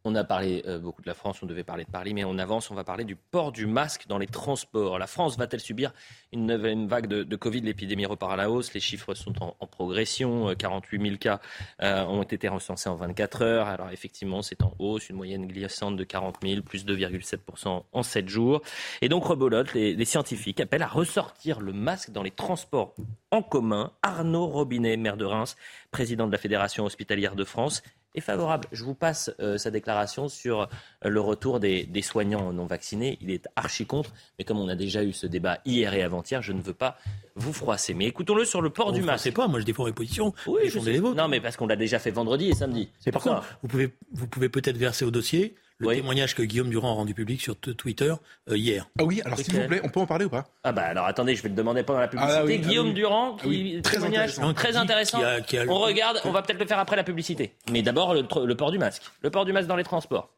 [0.07, 2.37] On a parlé euh, beaucoup de la France, on devait parler de Paris, mais on
[2.37, 4.99] avance, on va parler du port du masque dans les transports.
[4.99, 5.93] La France va-t-elle subir
[6.31, 7.61] une neuvième vague de, Covid?
[7.61, 11.41] L'épidémie repart à la hausse, les chiffres sont en, progression, 48 euh, 000 cas
[11.81, 13.67] euh, ont été recensés en 24 heures.
[13.67, 18.29] Alors effectivement, c'est en hausse, une moyenne glissante de 40 000, plus 2,7% en 7
[18.29, 18.61] jours.
[19.01, 22.93] Et donc, rebolote, les scientifiques appellent à ressortir le masque dans les transports
[23.31, 23.91] en commun.
[24.03, 25.55] Arnaud Robinet, maire de Reims,
[25.89, 27.81] président de la Fédération hospitalière de France,
[28.15, 28.67] est favorable.
[28.71, 33.17] Je vous passe euh, sa déclaration sur euh, le retour des, soignants non vaccinés.
[33.21, 36.41] Il est archi contre, mais comme on a déjà eu ce débat hier et avant-hier,
[36.41, 36.97] je ne veux pas
[37.35, 37.93] vous froisser.
[37.93, 39.23] Mais écoutons-le sur le port du masque.
[39.23, 40.33] C'est pas, moi je défends mes positions.
[40.47, 41.15] Oui, je les vôtres.
[41.15, 42.89] Non, mais parce qu'on l'a déjà fait vendredi et samedi.
[42.99, 46.69] C'est par contre, vous pouvez, vous pouvez peut-être verser au dossier le témoignage que Guillaume
[46.69, 48.13] Durand a rendu public sur Twitter
[48.49, 48.89] euh, hier.
[48.97, 51.05] Ah oui, alors s'il vous plaît, on peut en parler ou pas Ah bah alors
[51.05, 52.37] attendez, je vais le demander pendant la publicité.
[52.37, 55.19] Ah Guillaume Durand, qui très témoignage très intéressant.
[55.67, 57.55] On regarde, on va peut-être le faire après la publicité.
[57.71, 58.23] Mais d'abord le,
[58.55, 59.03] port du masque.
[59.21, 60.29] Le port du masque dans les transports.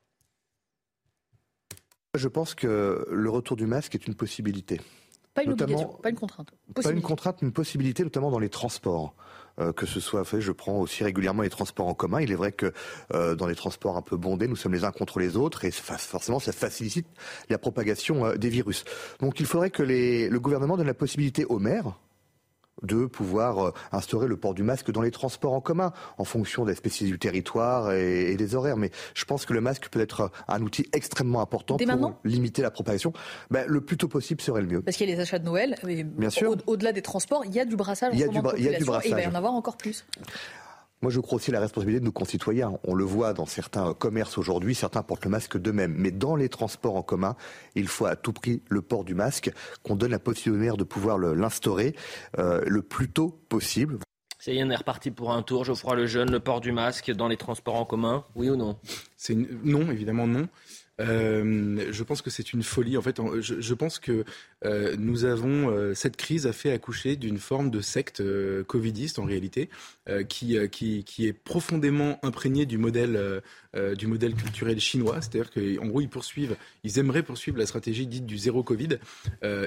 [2.16, 4.82] Je pense que le retour du masque est une possibilité.
[5.36, 6.50] Pas une obligation, pas une contrainte.
[6.74, 9.14] Pas une contrainte, une possibilité, notamment dans les transports.
[9.60, 12.22] Euh, que ce soit fait, je prends aussi régulièrement les transports en commun.
[12.22, 12.74] Il est vrai que
[13.14, 15.72] euh, dans les transports un peu bondés, nous sommes les uns contre les autres et
[15.72, 17.08] forcément ça facilite
[17.50, 18.86] la propagation euh, des virus.
[19.20, 21.98] Donc il faudrait que les, le gouvernement donne la possibilité aux maires
[22.84, 26.66] de pouvoir euh, instaurer le port du masque dans les transports en commun, en fonction
[26.66, 28.78] des spécificités du territoire et, des horaires.
[28.78, 32.72] Mais je pense que le masque peut être un outil extrêmement important pour limiter la
[32.72, 33.14] propagation.
[33.50, 34.82] Ben, le plus tôt possible serait le mieux.
[34.82, 35.76] Parce qu'il y a les achats de Noël.
[35.84, 36.56] Bien sûr.
[36.68, 38.14] Au-delà des transports, il y a du brassage.
[38.14, 39.06] Il y a, du, il y a du brassage.
[39.06, 40.06] Et il va y en avoir encore plus.
[41.04, 42.80] Moi, je crois aussi à la responsabilité de nos concitoyens.
[42.84, 45.94] On le voit dans certains commerces aujourd'hui, certains portent le masque d'eux-mêmes.
[45.96, 47.36] Mais dans les transports en commun,
[47.76, 49.52] il faut à tout prix le port du masque,
[49.84, 51.96] qu'on donne la possibilité de pouvoir l'instaurer
[52.40, 54.00] euh, le plus tôt possible.
[54.40, 55.66] C'est y on est reparti pour un tour.
[55.66, 58.80] Geoffroy Lejeune, le port du masque dans les transports en commun, oui ou non?
[59.64, 60.48] Non, évidemment non.
[61.00, 62.98] Euh, je pense que c'est une folie.
[62.98, 64.26] En fait, je, pense que
[64.66, 68.24] euh, nous avons euh, cette crise a fait accoucher d'une forme de secte
[68.64, 69.70] covidiste en réalité,
[70.30, 73.42] qui, qui, qui est profondément imprégnée du modèle
[73.98, 75.22] du modèle culturel chinois.
[75.22, 78.98] C'est-à-dire qu'en gros, ils poursuivent, ils aimeraient poursuivre la stratégie dite du zéro Covid.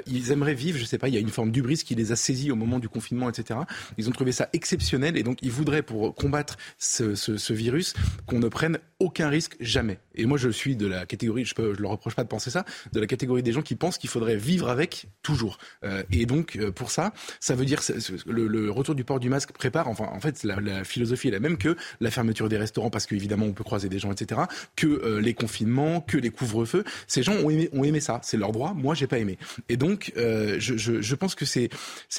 [0.07, 2.17] ils aimeraient vivre, je sais pas, il y a une forme d'ubris qui les a
[2.17, 3.61] saisis au moment du confinement, etc.
[3.99, 7.95] Ils ont trouvé ça exceptionnel et donc ils voudraient pour combattre ce, virus
[8.27, 9.99] qu'on ne prenne aucun risque jamais.
[10.15, 12.65] Et moi, je suis de la catégorie, je ne leur reproche pas de penser ça,
[12.93, 15.59] de la catégorie des gens qui pensent qu'il faudrait vivre avec toujours.
[15.85, 17.81] Euh, et donc euh, pour ça, ça veut dire
[18.27, 19.89] le, le, retour du port du masque prépare.
[19.89, 23.47] Enfin, en fait, la, philosophie est la même que la fermeture des restaurants parce qu'évidemment
[23.47, 24.43] on peut croiser des gens, etc.
[24.77, 26.85] Que euh, les confinements, que les couvre-feux.
[27.07, 28.21] Ces gens ont aimé, ça.
[28.23, 28.73] C'est leur droit.
[28.75, 29.37] Moi, j'ai pas aimé.
[29.69, 31.69] Et donc, euh, je, pense que c'est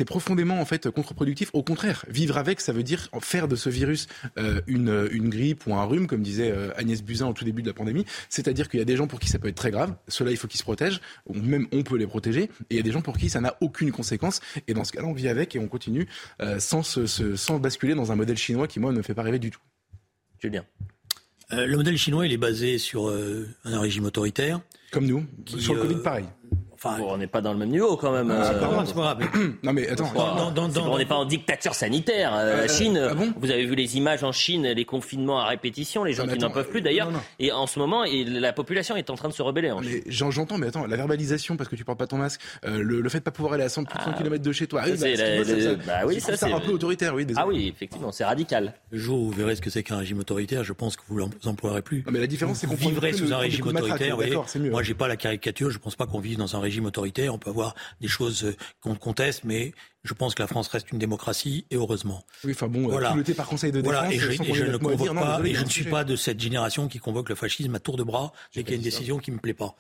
[0.06, 1.50] profondément en fait contre-productif.
[1.54, 4.08] Au contraire, vivre avec, ça veut dire faire de ce virus
[4.38, 7.74] euh, une grippe ou un rhume, comme disait Agnès Buzyn au tout début de la
[7.74, 8.06] pandémie.
[8.30, 9.96] C'est-à-dire qu'il y a des gens pour qui ça peut être très grave.
[10.08, 11.02] Ceux-là, il faut qu'ils se protègent.
[11.34, 12.44] Même on peut les protéger.
[12.44, 14.42] Et il y a des gens pour qui ça n'a aucune conséquence.
[14.68, 16.08] Et dans ce cas-là, on vit avec et on continue
[16.60, 19.62] sans basculer dans un modèle chinois qui, moi, ne me fait pas rêver du tout.
[20.40, 20.66] Julien.
[21.54, 24.62] Euh, le modèle chinois, il est basé sur euh, un régime autoritaire.
[24.92, 25.26] Comme nous.
[25.46, 26.26] Qui, sur le Covid, pareil.
[26.84, 28.34] Enfin, bon, on n'est pas dans le même niveau quand même.
[28.44, 29.30] C'est pas grave, c'est pas grave.
[29.64, 32.34] non mais attends, dans, dans, dans, on n'est pas en dictature sanitaire.
[32.36, 35.46] Euh, la Chine, ah bon vous avez vu les images en Chine, les confinements à
[35.46, 37.12] répétition, les gens qui n'en peuvent plus d'ailleurs.
[37.38, 39.70] Et en ce moment, et la population est en train de se rebeller.
[39.70, 42.82] En mais j'entends, mais attends, la verbalisation parce que tu portes pas ton masque, euh,
[42.82, 44.98] le, le, fait de pas pouvoir aller à 100, ah, km de chez toi, oui,
[45.00, 47.26] bah, la, ça, ça, bah oui, ça, c'est un peu autoritaire, oui.
[47.26, 47.44] Désolé.
[47.44, 48.74] Ah oui, effectivement, c'est radical.
[48.90, 51.20] Le jour où vous verrez ce que c'est qu'un régime autoritaire, je pense que vous
[51.46, 52.04] l'emploierez plus.
[52.08, 54.18] Non, mais la différence, c'est qu'on vivrait sous un régime autoritaire.
[54.72, 55.70] Moi, j'ai pas la caricature.
[55.70, 57.34] Je pense pas qu'on vive dans un régime autoritaire.
[57.34, 61.00] On peut avoir des choses qu'on conteste, mais je pense que la France reste une
[61.00, 62.24] démocratie et heureusement.
[62.44, 63.12] Oui, enfin bon, voilà.
[63.12, 63.94] piloté par Conseil de défense.
[63.94, 66.16] Voilà, et je, et je ne convoque pas, non, et je ne suis pas de
[66.16, 68.84] cette génération qui convoque le fascisme à tour de bras dès qu'il y a une
[68.84, 69.76] décision qui me plaît pas.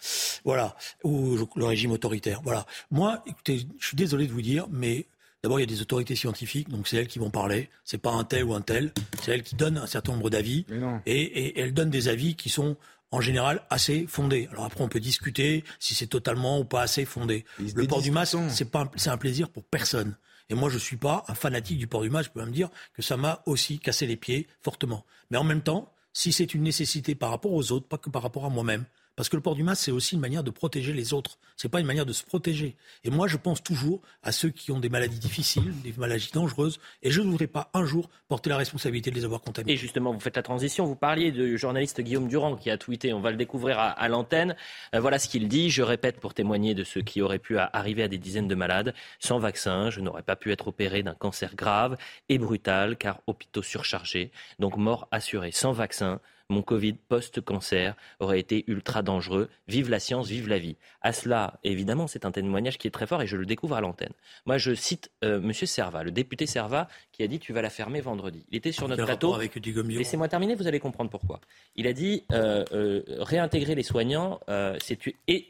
[0.45, 2.41] Voilà, ou le régime autoritaire.
[2.43, 2.65] Voilà.
[2.91, 5.05] Moi, écoutez, je suis désolé de vous dire, mais
[5.43, 7.69] D'abord, il y a des autorités scientifiques, donc c'est elles qui vont parler.
[7.83, 8.93] C'est pas un tel ou un tel.
[9.23, 10.67] C'est elles qui donnent un certain nombre d'avis.
[11.07, 12.77] Et, et, et, elles donnent des avis qui sont
[13.11, 14.47] en général assez fondé.
[14.51, 17.45] Alors après, on peut discuter si c'est totalement ou pas assez fondé.
[17.59, 20.17] Le port du masque, c'est pas, c'est un plaisir pour personne.
[20.49, 22.29] Et moi, je suis pas un fanatique du port du masque.
[22.29, 25.05] Je peux même dire que ça m'a aussi cassé les pieds fortement.
[25.29, 28.21] Mais en même temps, si c'est une nécessité par rapport aux autres, pas que par
[28.21, 30.93] rapport à moi-même, parce que le port du masque, c'est aussi une manière de protéger
[30.93, 31.37] les autres.
[31.57, 32.75] C'est pas une manière de se protéger.
[33.03, 36.79] Et moi, je pense toujours à ceux qui ont des maladies difficiles, des maladies dangereuses,
[37.03, 39.73] et je ne voudrais pas un jour porter la responsabilité de les avoir contaminés.
[39.73, 40.85] Et justement, vous faites la transition.
[40.85, 43.13] Vous parliez du journaliste Guillaume Durand qui a tweeté.
[43.13, 44.55] On va le découvrir à, l'antenne.
[44.95, 45.69] Euh, voilà ce qu'il dit.
[45.69, 48.93] Je répète pour témoigner de ce qui aurait pu arriver à des dizaines de malades.
[49.19, 51.97] Sans vaccin, je n'aurais pas pu être opéré d'un cancer grave
[52.29, 55.51] et brutal, car hôpitaux surchargés, donc mort assurée.
[55.51, 56.19] Sans vaccin,
[56.51, 59.49] mon Covid post-cancer aurait été ultra dangereux.
[59.67, 60.77] Vive la science, vive la vie.
[61.01, 63.81] À cela, évidemment, c'est un témoignage qui est très fort et je le découvre à
[63.81, 64.13] l'antenne.
[64.45, 65.53] Moi, je cite euh, M.
[65.53, 68.45] Serva, le député Serva, qui a dit Tu vas la fermer vendredi.
[68.51, 69.37] Il était sur notre plateau.
[69.37, 71.39] Laissez-moi terminer, vous allez comprendre pourquoi.
[71.75, 74.99] Il a dit euh, euh, Réintégrer les soignants, euh, c'est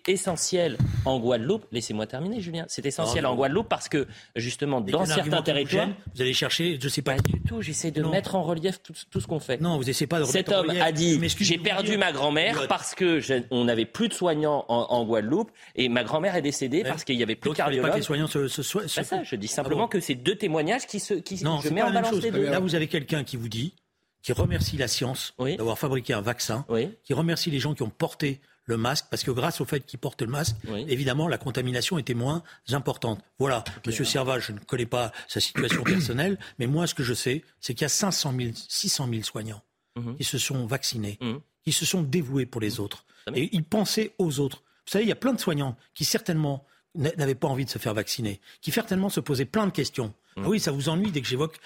[0.07, 1.65] essentiel en Guadeloupe.
[1.71, 2.65] Laissez-moi terminer, Julien.
[2.67, 5.89] C'est essentiel en Guadeloupe parce que, justement, dans certains territoires.
[6.15, 7.11] Vous allez chercher, je ne sais pas.
[7.11, 8.09] Pas du tout, j'essaie de non.
[8.09, 9.59] mettre en relief tout, tout ce qu'on fait.
[9.59, 13.21] Non, vous essayez pas de Cet homme a dit J'ai perdu ma grand-mère parce que
[13.51, 17.17] on n'avait plus de soignants en, en Guadeloupe et ma grand-mère est décédée parce qu'il
[17.17, 17.87] n'y avait plus Donc, de cardiologues.
[17.87, 19.87] Pas que les soignants se, se, se, pas ça, je dis simplement ah bon.
[19.87, 22.43] que c'est deux témoignages qui se qui non, je mets en balance les deux.
[22.43, 23.73] Là, vous avez quelqu'un qui vous dit
[24.21, 25.57] qui remercie la science oui.
[25.57, 26.91] d'avoir fabriqué un vaccin, oui.
[27.03, 29.99] qui remercie les gens qui ont porté le masque, parce que grâce au fait qu'ils
[29.99, 30.85] portent le masque, oui.
[30.87, 33.19] évidemment, la contamination était moins importante.
[33.39, 33.87] Voilà, okay.
[33.87, 37.43] Monsieur Servat, je ne connais pas sa situation personnelle, mais moi, ce que je sais,
[37.59, 39.61] c'est qu'il y a 500 000, 600 000 soignants
[39.95, 40.17] mm -hmm.
[40.17, 41.41] qui se sont vaccinés, mm -hmm.
[41.63, 43.05] qui se sont dévoués pour les autres.
[43.35, 44.63] Et ils pensaient aux autres.
[44.85, 47.77] Vous savez, il y a plein de soignants qui certainement n'avaient pas envie de se
[47.77, 50.09] faire vacciner, qui certainement se posaient plein de questions.
[50.35, 50.43] Mmh.
[50.43, 51.57] Ah oui, ça vous ennuie dès que j'évoque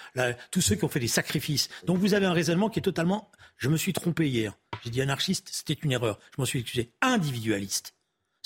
[0.50, 1.68] tous ceux qui ont fait des sacrifices.
[1.84, 3.30] Donc vous avez un raisonnement qui est totalement.
[3.56, 4.52] Je me suis trompé hier.
[4.84, 6.18] J'ai dit anarchiste, c'était une erreur.
[6.32, 6.92] Je m'en suis excusé.
[7.00, 7.95] Individualiste.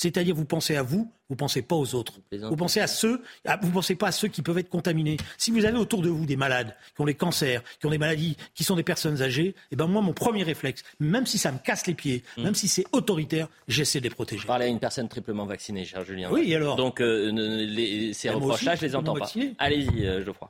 [0.01, 2.21] C'est-à-dire, vous pensez à vous, vous pensez pas aux autres.
[2.33, 3.21] Vous pensez à ceux,
[3.61, 5.19] vous pensez pas à ceux qui peuvent être contaminés.
[5.37, 7.99] Si vous avez autour de vous des malades, qui ont des cancers, qui ont des
[7.99, 11.53] maladies, qui sont des personnes âgées, eh ben moi, mon premier réflexe, même si ça
[11.53, 12.43] me casse les pieds, mmh.
[12.43, 14.47] même si c'est autoritaire, j'essaie de les protéger.
[14.47, 16.31] Parler à une personne triplement vaccinée, cher Julien.
[16.33, 16.77] Oui, alors.
[16.77, 19.31] Donc, euh, les, ces reproches-là, je les entends pas.
[19.59, 20.49] Allez-y, euh, Geoffroy.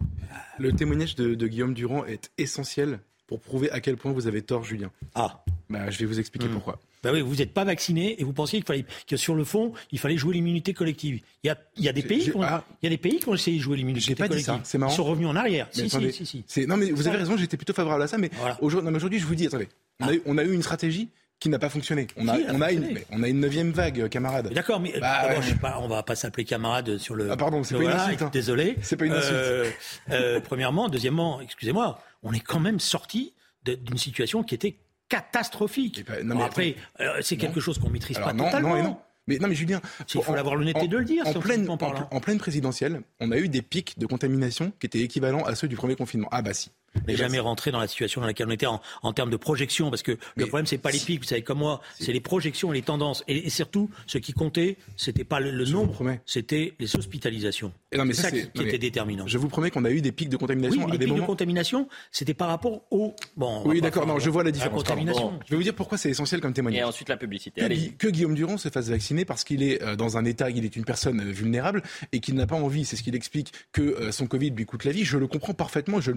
[0.61, 4.43] Le témoignage de, de Guillaume Durand est essentiel pour prouver à quel point vous avez
[4.43, 4.93] tort, Julien.
[5.17, 5.43] Ah.
[5.69, 6.53] Bah, je vais vous expliquer mmh.
[6.53, 6.79] pourquoi.
[7.03, 9.73] Ben oui, vous n'êtes pas vacciné et vous pensiez qu'il fallait que sur le fond,
[9.91, 11.21] il fallait jouer l'immunité collective.
[11.43, 12.99] Il y a, il y a des pays qui ont, ah, il y a des
[12.99, 14.39] pays qui ont essayé de jouer l'immunité collective.
[14.39, 14.93] Dit ça, c'est marrant.
[14.93, 15.69] Ils sont revenus en arrière.
[15.77, 16.67] Mais si, attendez, si, si, si.
[16.67, 18.59] Non mais vous avez raison, j'étais plutôt favorable à ça mais voilà.
[18.61, 19.69] aujourd'hui, je vous dis attendez,
[20.01, 20.11] on, ah.
[20.11, 21.09] a eu, on a eu une stratégie
[21.41, 22.07] qui n'a pas fonctionné.
[22.17, 24.53] On a, on a, une, on a une neuvième vague, camarade.
[24.53, 27.31] D'accord, mais bah, on va pas s'appeler camarade sur le.
[27.31, 28.23] Ah pardon, c'est pas une insulte.
[28.23, 28.31] Hein.
[28.31, 28.77] Désolé.
[28.83, 29.33] C'est pas une insulte.
[29.33, 29.71] Euh,
[30.11, 33.33] euh, premièrement, deuxièmement, excusez-moi, on est quand même sorti
[33.65, 34.77] d'une situation qui était
[35.11, 36.05] catastrophique.
[36.25, 38.77] non, mais après, euh, c'est quelque chose qu'on maîtrise pas non, totalement.
[38.77, 38.97] Non, non.
[39.27, 39.81] Mais non, mais Julien,
[40.13, 41.27] il faut avoir l'honnêteté de le dire.
[41.27, 45.45] En pleine, en, pleine présidentielle, on a eu des pics de contamination qui étaient équivalents
[45.45, 46.29] à ceux du premier confinement.
[46.33, 46.71] Ah bah si.
[47.07, 49.91] Mais jamais rentré dans la situation dans laquelle on était en, en termes de projection,
[49.91, 52.73] parce que le problème c'est pas les pics, vous savez comme moi, c'est les projections
[52.73, 55.95] et les tendances, et, surtout ce qui comptait, c'était pas le, nombre,
[56.27, 57.73] c'était les hospitalisations.
[57.93, 59.27] C'est ça, qui, était déterminant.
[59.27, 61.21] Je vous promets qu'on a eu des pics de contamination oui, à les pics de
[61.21, 63.63] contamination, c'était par rapport au bon.
[63.65, 64.85] Oui, d'accord, non, je vois la différence.
[64.87, 66.81] Je vais vous dire pourquoi c'est essentiel comme témoignage.
[66.81, 67.61] Et ensuite la publicité.
[67.61, 70.65] Que, que Guillaume Durand se fasse vacciner parce qu'il est euh, dans un état, il
[70.65, 73.83] est une personne euh, vulnérable et qu'il n'a pas envie, c'est ce qu'il explique, que
[73.83, 75.05] euh, son Covid lui coûte la vie.
[75.05, 76.01] Je le comprends parfaitement.
[76.01, 76.13] Je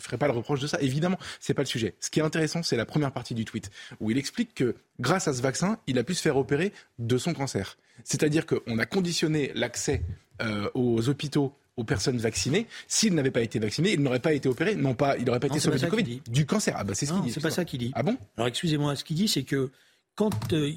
[0.00, 1.94] ferai pas le reproche de ça évidemment, c'est pas le sujet.
[2.00, 5.28] Ce qui est intéressant, c'est la première partie du tweet où il explique que grâce
[5.28, 7.76] à ce vaccin, il a pu se faire opérer de son cancer.
[8.04, 10.02] C'est-à-dire qu'on a conditionné l'accès
[10.40, 12.66] euh, aux hôpitaux aux personnes vaccinées.
[12.88, 15.46] S'il n'avait pas été vacciné, il n'aurait pas été opéré, non pas, il n'aurait pas
[15.46, 16.74] été sauvé du Covid, du cancer.
[16.76, 17.32] Ah bah c'est ce qu'il dit.
[17.32, 17.92] C'est pas ça qu'il dit.
[17.94, 18.16] Ah bon?
[18.36, 19.70] Alors excusez-moi, ce qu'il dit, c'est que
[20.14, 20.70] quand euh,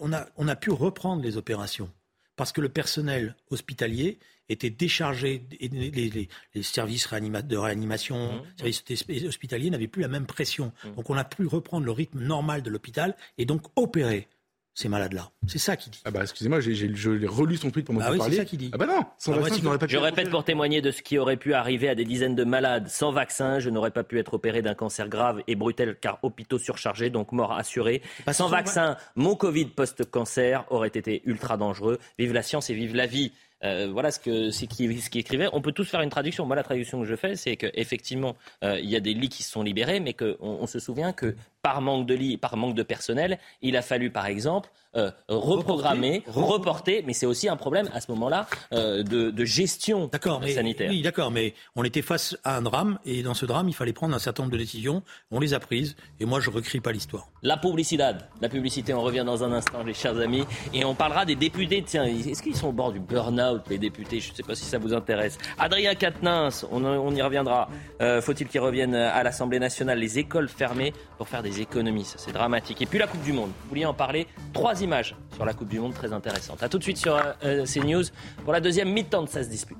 [0.00, 1.90] on, a, on a pu reprendre les opérations,
[2.36, 4.18] parce que le personnel hospitalier
[4.48, 8.64] était déchargé, les, les, services de réanimation, mmh.
[8.64, 10.72] les services hospitaliers n'avaient plus la même pression.
[10.84, 10.94] Mmh.
[10.94, 14.28] Donc on a pu reprendre le rythme normal de l'hôpital et donc opérer
[14.76, 15.30] ces malades-là.
[15.46, 16.02] C'est ça qu'il dit.
[16.04, 18.58] Ah bah excusez-moi, j'ai, j'ai, relu son tweet pendant ah que oui, c'est ça qu'il
[18.58, 18.70] dit.
[18.74, 21.00] Ah bah non, sans ah vaccin, je pas pu Je répète pour témoigner de ce
[21.00, 22.86] qui aurait pu arriver à des dizaines de malades.
[22.88, 26.58] Sans vaccin, je n'aurais pas pu être opéré d'un cancer grave et brutal car hôpitaux
[26.58, 28.02] surchargés, donc mort assurée.
[28.30, 31.98] Sans vaccin, mon Covid post-cancer aurait été ultra dangereux.
[32.18, 33.32] Vive la science et vive la vie.
[33.66, 35.48] Euh, voilà ce que c'est qui, ce qui écrivait.
[35.52, 36.46] On peut tous faire une traduction.
[36.46, 39.42] Moi, la traduction que je fais, c'est qu'effectivement, euh, il y a des lits qui
[39.42, 42.74] se sont libérés, mais qu'on on se souvient que par manque de lits, par manque
[42.74, 47.90] de personnel, il a fallu, par exemple, euh, reprogrammer, reporter, mais c'est aussi un problème
[47.92, 50.08] à ce moment-là de, de, gestion
[50.54, 50.90] sanitaire.
[50.90, 53.92] Oui, d'accord, mais on était face à un drame, et dans ce drame, il fallait
[53.92, 55.02] prendre un certain nombre de décisions.
[55.30, 57.28] On les a prises, et moi, je recris pas l'histoire.
[57.42, 61.24] La publicité, la publicité, on revient dans un instant, les chers amis, et on parlera
[61.24, 61.82] des députés.
[61.84, 64.64] Tiens, est-ce qu'ils sont au bord du burn-out, les députés Je ne sais pas si
[64.64, 65.38] ça vous intéresse.
[65.58, 67.68] Adrien Quatennens, on, on y reviendra.
[68.00, 72.04] Euh, faut-il qu'ils reviennent à l'Assemblée nationale Les écoles fermées pour faire des économies?
[72.04, 72.82] Ça, c'est dramatique.
[72.82, 73.50] Et puis la Coupe du Monde.
[73.62, 74.26] Vous vouliez en parler?
[74.52, 76.62] Trois images sur la Coupe du Monde très intéressantes.
[76.62, 78.04] A tout de suite sur euh, euh, CNews
[78.44, 79.78] pour la deuxième mi-temps de 16 dispute.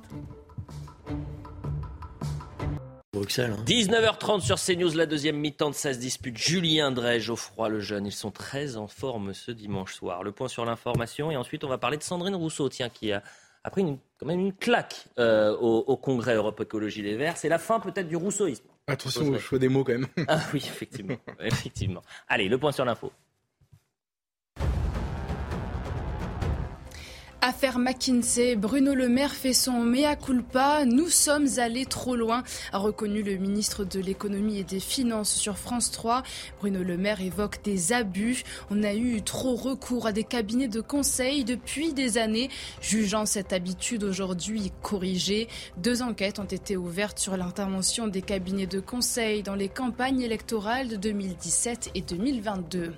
[3.16, 3.54] Bruxelles.
[3.64, 6.36] 19h30 sur CNews, la deuxième mi-temps de 16 dispute.
[6.36, 10.22] Julien Drey, Geoffroy le jeune, ils sont très en forme ce dimanche soir.
[10.22, 13.22] Le point sur l'information et ensuite on va parler de Sandrine Rousseau, tiens, qui a,
[13.70, 13.84] pris
[14.18, 17.36] quand même une claque euh, au, au, Congrès Europe Écologie Les Verts.
[17.36, 18.64] C'est la fin peut-être du rousseauisme.
[18.86, 20.06] Attention au choix des mots quand même.
[20.28, 21.16] ah oui, effectivement.
[21.40, 22.02] effectivement.
[22.28, 23.12] Allez, le point sur l'info.
[27.48, 30.84] Affaire McKinsey, Bruno Le Maire fait son mea culpa.
[30.84, 35.56] Nous sommes allés trop loin, a reconnu le ministre de l'économie et des finances sur
[35.56, 36.24] France 3.
[36.58, 38.42] Bruno Le Maire évoque des abus.
[38.68, 43.52] On a eu trop recours à des cabinets de conseil depuis des années, jugeant cette
[43.52, 45.46] habitude aujourd'hui corrigée.
[45.76, 50.88] Deux enquêtes ont été ouvertes sur l'intervention des cabinets de conseil dans les campagnes électorales
[50.88, 52.92] de 2017 et 2022.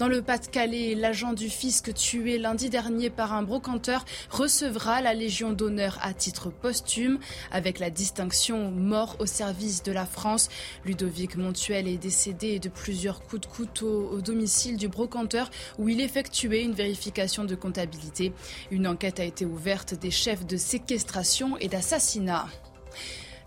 [0.00, 3.42] Dans le Pas-de-Calais, l'agent du fisc tué lundi dernier par un
[4.30, 7.18] recevra la Légion d'honneur à titre posthume
[7.50, 10.48] avec la distinction mort au service de la France.
[10.84, 16.00] Ludovic Montuel est décédé de plusieurs coups de couteau au domicile du brocanteur où il
[16.00, 18.32] effectuait une vérification de comptabilité.
[18.70, 22.46] Une enquête a été ouverte des chefs de séquestration et d'assassinat.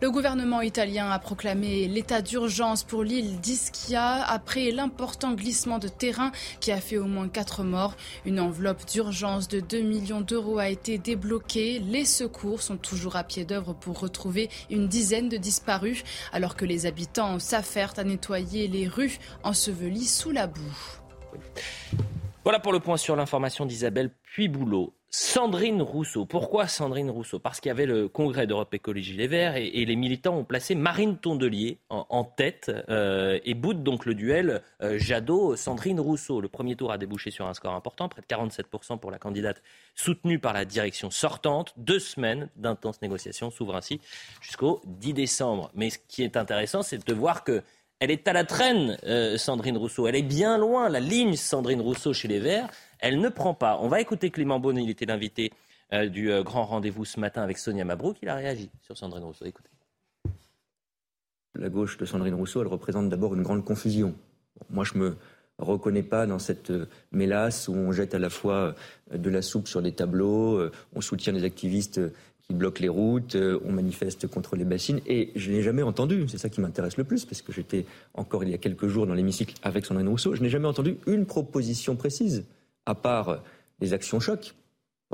[0.01, 6.31] Le gouvernement italien a proclamé l'état d'urgence pour l'île d'Ischia après l'important glissement de terrain
[6.59, 7.95] qui a fait au moins quatre morts.
[8.25, 11.79] Une enveloppe d'urgence de 2 millions d'euros a été débloquée.
[11.79, 16.03] Les secours sont toujours à pied d'œuvre pour retrouver une dizaine de disparus
[16.33, 20.61] alors que les habitants s'affairent à nettoyer les rues ensevelies sous la boue.
[22.43, 24.93] Voilà pour le point sur l'information d'Isabelle Puyboulot.
[25.15, 26.25] Sandrine Rousseau.
[26.25, 27.37] Pourquoi Sandrine Rousseau?
[27.37, 30.73] Parce qu'il y avait le congrès d'Europe Écologie Les Verts et, les militants ont placé
[30.73, 36.41] Marine Tondelier en, tête euh, et boude donc le duel euh, Jadot-Sandrine Rousseau.
[36.41, 39.61] Le premier tour a débouché sur un score important, près de 47% pour la candidate
[39.93, 41.75] soutenue par la direction sortante.
[41.77, 44.01] Deux semaines d'intenses négociations s'ouvrent ainsi
[44.41, 45.69] jusqu'au 10 décembre.
[45.75, 47.61] Mais ce qui est intéressant, c'est de voir que
[47.99, 50.07] elle est à la traîne, euh, Sandrine Rousseau.
[50.07, 52.69] Elle est bien loin, la ligne Sandrine Rousseau chez les Verts.
[52.99, 53.77] Elle ne prend pas.
[53.81, 55.51] On va écouter Clément Beaune, il était l'invité
[55.93, 58.17] euh, du euh, grand rendez-vous ce matin avec Sonia Mabrouk.
[58.21, 59.45] Il a réagi sur Sandrine Rousseau.
[59.45, 59.69] Écoutez.
[61.55, 64.15] La gauche de Sandrine Rousseau, elle représente d'abord une grande confusion.
[64.69, 65.15] Moi, je me
[65.59, 66.73] reconnais pas dans cette
[67.11, 68.75] mélasse où on jette à la fois
[69.13, 72.01] de la soupe sur des tableaux, on soutient des activistes
[72.43, 74.99] qui bloquent les routes, on manifeste contre les bassines.
[75.07, 78.43] Et je n'ai jamais entendu, c'est ça qui m'intéresse le plus, parce que j'étais encore
[78.43, 81.25] il y a quelques jours dans l'hémicycle avec Sandrine Rousseau, je n'ai jamais entendu une
[81.25, 82.45] proposition précise,
[82.85, 83.41] à part
[83.79, 84.53] les actions chocs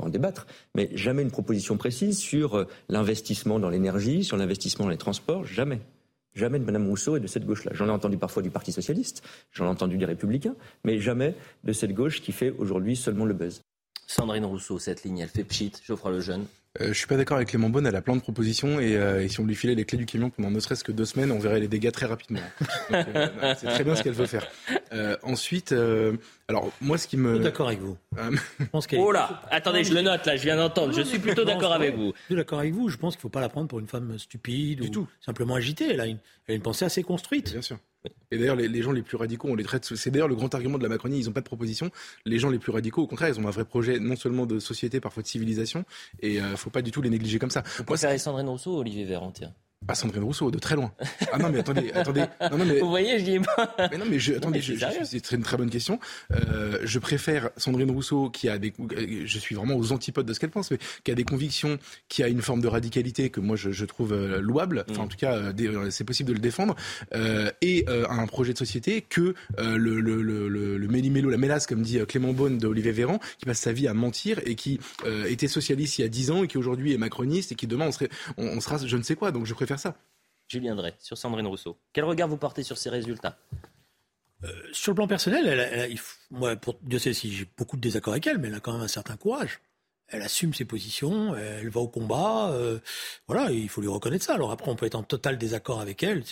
[0.02, 4.90] en débattre, mais jamais une proposition précise sur euh, l'investissement dans l'énergie, sur l'investissement dans
[4.90, 5.80] les transports, jamais.
[6.34, 7.72] Jamais de Mme Rousseau et de cette gauche-là.
[7.74, 11.72] J'en ai entendu parfois du Parti socialiste, j'en ai entendu des républicains, mais jamais de
[11.72, 13.62] cette gauche qui fait aujourd'hui seulement le buzz.
[14.06, 16.46] Sandrine Rousseau, cette ligne, elle fait pchit, Geoffroy Lejeune.
[16.80, 19.24] Euh, je suis pas d'accord avec Clément Bonne, elle a plein de propositions et, euh,
[19.24, 21.32] et, si on lui filait les clés du camion pendant ne serait-ce que deux semaines,
[21.32, 22.38] on verrait les dégâts très rapidement.
[22.92, 24.46] Euh, c'est très bien ce qu'elle veut faire.
[24.92, 27.30] Euh, ensuite, euh, alors moi ce qui me...
[27.30, 27.96] Je suis d'accord avec vous.
[28.16, 31.44] je pense oh là, attendez, je le note là, je viens d'entendre, je suis plutôt
[31.44, 32.12] d'accord avec vous.
[32.14, 33.88] Je suis d'accord avec vous, je pense qu'il ne faut pas la prendre pour une
[33.88, 35.08] femme stupide du ou tout.
[35.20, 37.50] simplement agitée, elle a, une, elle a une pensée assez construite.
[37.50, 37.78] Bien sûr.
[38.30, 39.84] Et d'ailleurs, les, gens les plus radicaux, on les traite.
[39.84, 41.18] C'est d'ailleurs le grand argument de la Macronie.
[41.18, 41.90] Ils n'ont pas de proposition.
[42.24, 44.58] Les gens les plus radicaux, au contraire, ils ont un vrai projet, non seulement de
[44.58, 45.84] société, parfois de civilisation.
[46.20, 47.62] Et il euh, ne faut pas du tout les négliger comme ça.
[47.76, 49.52] Vous préférez Sandrine Rousseau ou Olivier Véran, tiens?
[49.86, 50.92] Pas Sandrine Rousseau, de très loin.
[51.32, 52.24] Ah non, mais attendez, attendez.
[52.50, 52.80] Non, non, mais...
[52.80, 53.74] Vous voyez, je dis pas.
[53.90, 55.98] Mais non, mais je, attendez, c'est une très bonne question.
[56.32, 58.74] Euh, je préfère Sandrine Rousseau qui a des,
[59.24, 62.22] je suis vraiment aux antipodes de ce qu'elle pense, mais qui a des convictions, qui
[62.22, 64.84] a une forme de radicalité que moi je, je trouve euh, louable.
[64.90, 65.08] Enfin, en mm.
[65.08, 66.76] tout cas, euh, euh, c'est possible de le défendre.
[67.14, 71.38] Euh, et euh, un projet de société que le, le, le, le, le méli-mélo, la
[71.38, 74.78] mélasse, comme dit Clément Beaune d'Olivier Véran, qui passe sa vie à mentir et qui
[75.26, 77.86] était socialiste il y a dix ans et qui aujourd'hui est macroniste et qui demain
[77.86, 79.32] on, serait, on, on sera je ne sais quoi.
[79.32, 79.96] Donc je préfère faire ça.
[80.48, 81.78] Julien Drey, sur Sandrine Rousseau.
[81.92, 83.38] Quel regard vous portez sur ces résultats
[84.42, 85.94] euh, sur le plan personnel,
[86.30, 88.72] moi, pour Dieu sait si j'ai beaucoup de désaccords avec elle, mais elle a quand
[88.72, 89.60] même un certain courage
[90.10, 92.50] elle assume ses positions, elle va au combat.
[92.52, 92.78] Euh,
[93.28, 94.34] voilà, il faut lui reconnaître ça.
[94.34, 96.22] Alors après, on peut être en total désaccord avec elle.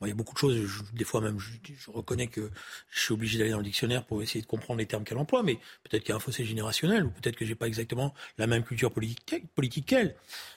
[0.00, 0.84] Bon, il y a beaucoup de choses.
[0.92, 2.50] des fois même, je, reconnais que
[2.90, 5.42] je suis obligé d'aller dans le dictionnaire pour essayer de comprendre les termes qu'elle emploie.
[5.42, 8.46] Mais peut-être qu'il y a un fossé générationnel, ou peut-être que j'ai pas exactement la
[8.46, 9.44] même culture politique,
[9.86, 10.16] qu'elle.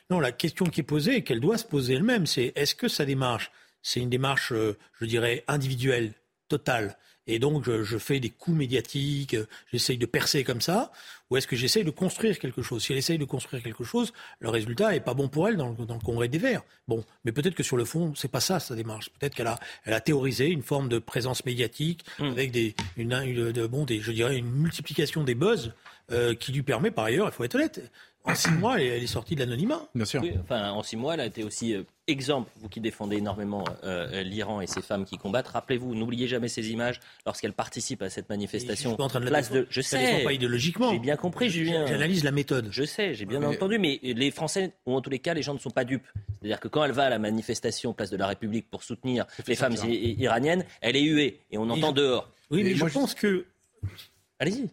[0.10, 3.06] Non, la question qui est posée qu'elle doit se poser elle-même, c'est est-ce que sa
[3.06, 6.14] démarche, c'est une démarche, euh, je dirais, individuelle,
[6.48, 9.36] totale et donc je, fais des coups médiatiques,
[9.72, 10.92] j'essaye de percer comme ça,
[11.30, 12.84] ou est-ce que j'essaye de construire quelque chose?
[12.84, 15.70] Si elle essaye de construire quelque chose, le résultat est pas bon pour elle dans
[15.70, 16.64] le, congrès des Verts.
[16.88, 19.10] Bon, mais peut-être que sur le fond, c'est pas ça sa démarche.
[19.20, 22.26] Peut-être qu'elle a, elle a théorisé une forme de présence médiatique hmm.
[22.26, 25.74] avec des, une, de, bon, des, je dirais une multiplication des buzz
[26.12, 27.90] euh, qui lui permet par ailleurs, il faut être honnête,
[28.26, 29.82] en six mois, elle est sortie de l'anonymat.
[29.94, 30.24] Bien sûr.
[30.44, 34.24] enfin, en six mois, elle a été aussi euh, exemple, vous qui défendez énormément euh,
[34.24, 35.50] l'Iran et ses femmes qui combattent.
[35.50, 38.92] Rappelez-vous, n'oubliez jamais ces images lorsqu'elle participe à cette manifestation.
[38.92, 39.68] Je suis en train de la de...
[39.70, 40.24] Je sais.
[40.24, 40.92] pas idéologiquement.
[40.92, 41.86] J'ai bien compris, Julien.
[41.86, 42.70] J'analyse la méthode.
[42.72, 45.54] Je sais, j'ai bien entendu, mais les Français, ou en tous les cas, les gens
[45.54, 46.08] ne sont pas dupes.
[46.40, 49.56] C'est-à-dire que quand elle va à la manifestation place de la République pour soutenir les
[49.56, 52.32] femmes iraniennes, elle est huée et on entend dehors.
[52.52, 53.46] Oui, mais je pense que.
[54.40, 54.70] Allez-y.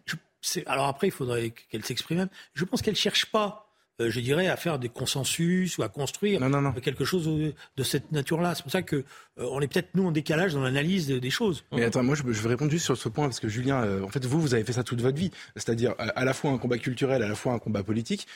[0.65, 2.29] Alors après, il faudrait qu'elle s'exprime.
[2.53, 6.41] Je pense qu'elle cherche pas je dirais, à faire des consensus ou à construire
[6.81, 8.55] quelque chose de cette nature-là.
[8.55, 9.03] C'est pour ça que
[9.39, 11.63] euh, on est peut-être nous en décalage dans l'analyse des choses.
[11.71, 14.03] Mais attends, moi je, je, vais répondre juste sur ce point parce que Julien, euh,
[14.03, 16.57] en fait, vous vous avez fait ça toute votre vie, c'est-à-dire à la fois un
[16.57, 18.27] combat culturel, à la fois un combat politique,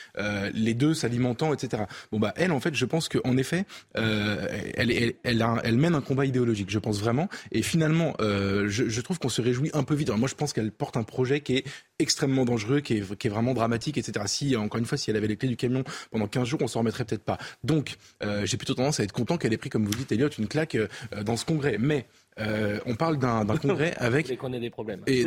[0.54, 1.84] les deux s'alimentant, etc.
[2.12, 3.64] Bon bah elle, en fait, je pense qu'en effet,
[3.94, 7.28] elle, elle, elle, elle, mène un combat idéologique, je pense vraiment.
[7.52, 10.10] Et finalement, je, je, trouve qu'on se réjouit un peu vite.
[10.10, 11.64] moi, je pense qu'elle porte un projet qui est
[11.98, 14.24] extrêmement dangereux, qui est, qui est vraiment dramatique, etc.
[14.28, 16.68] Si encore une fois, si elle avait les clés du camion pendant 15 jours, on
[16.68, 17.38] s'en remettrait peut-être pas.
[17.64, 20.28] Donc, euh, j'ai plutôt tendance à être content qu'elle ait pris, comme vous dites, Elliot,
[20.38, 20.88] une claque euh,
[21.24, 21.76] dans ce congrès.
[21.78, 22.06] Mais
[22.38, 24.36] euh, on parle d'un congrès avec.
[24.36, 25.00] qu'on ait des problèmes.
[25.06, 25.26] Et,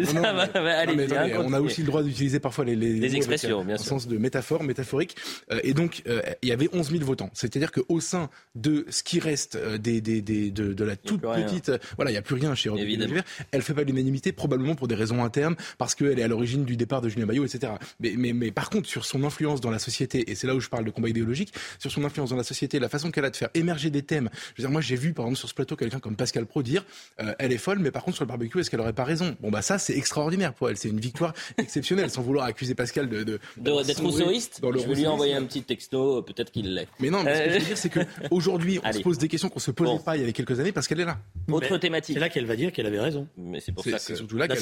[1.37, 3.85] on a aussi le droit d'utiliser parfois les, les, expressions, bien sûr.
[3.85, 5.15] sens de métaphore, métaphorique.
[5.51, 7.29] Euh, et donc, euh, il y avait 11 000 votants.
[7.33, 11.71] C'est-à-dire qu'au sein de ce qui reste des, des, des de, de, la toute petite,
[11.95, 14.95] voilà, il n'y a plus rien chez Robin Elle fait pas l'unanimité, probablement pour des
[14.95, 17.73] raisons internes, parce qu'elle est à l'origine du départ de Julien Bayou, etc.
[17.99, 20.59] Mais, mais, mais par contre, sur son influence dans la société, et c'est là où
[20.59, 23.29] je parle de combat idéologique, sur son influence dans la société, la façon qu'elle a
[23.31, 24.29] de faire émerger des thèmes.
[24.55, 26.61] Je veux dire, moi, j'ai vu, par exemple, sur ce plateau, quelqu'un comme Pascal Pro
[26.61, 26.85] dire
[27.19, 29.35] euh, elle est folle, mais par contre sur le barbecue, est-ce qu'elle aurait pas raison?
[29.41, 33.09] Bon bah ça c'est extraordinaire pour elle, c'est une victoire exceptionnelle, sans vouloir accuser Pascal
[33.09, 34.61] de d'être rousseauiste?
[34.63, 36.87] Je vais lui envoyer un petit texto, peut-être qu'il l'est.
[36.99, 37.99] Mais non, mais ce que je veux dire c'est que
[38.31, 40.71] aujourd'hui on se pose des questions qu'on se posait pas il y avait quelques années
[40.71, 41.17] parce qu'elle est là.
[41.49, 42.15] Autre thématique.
[42.15, 43.27] C'est là qu'elle va dire qu'elle avait raison.
[43.37, 44.59] Mais c'est pour ça que c'est surtout là qu'elle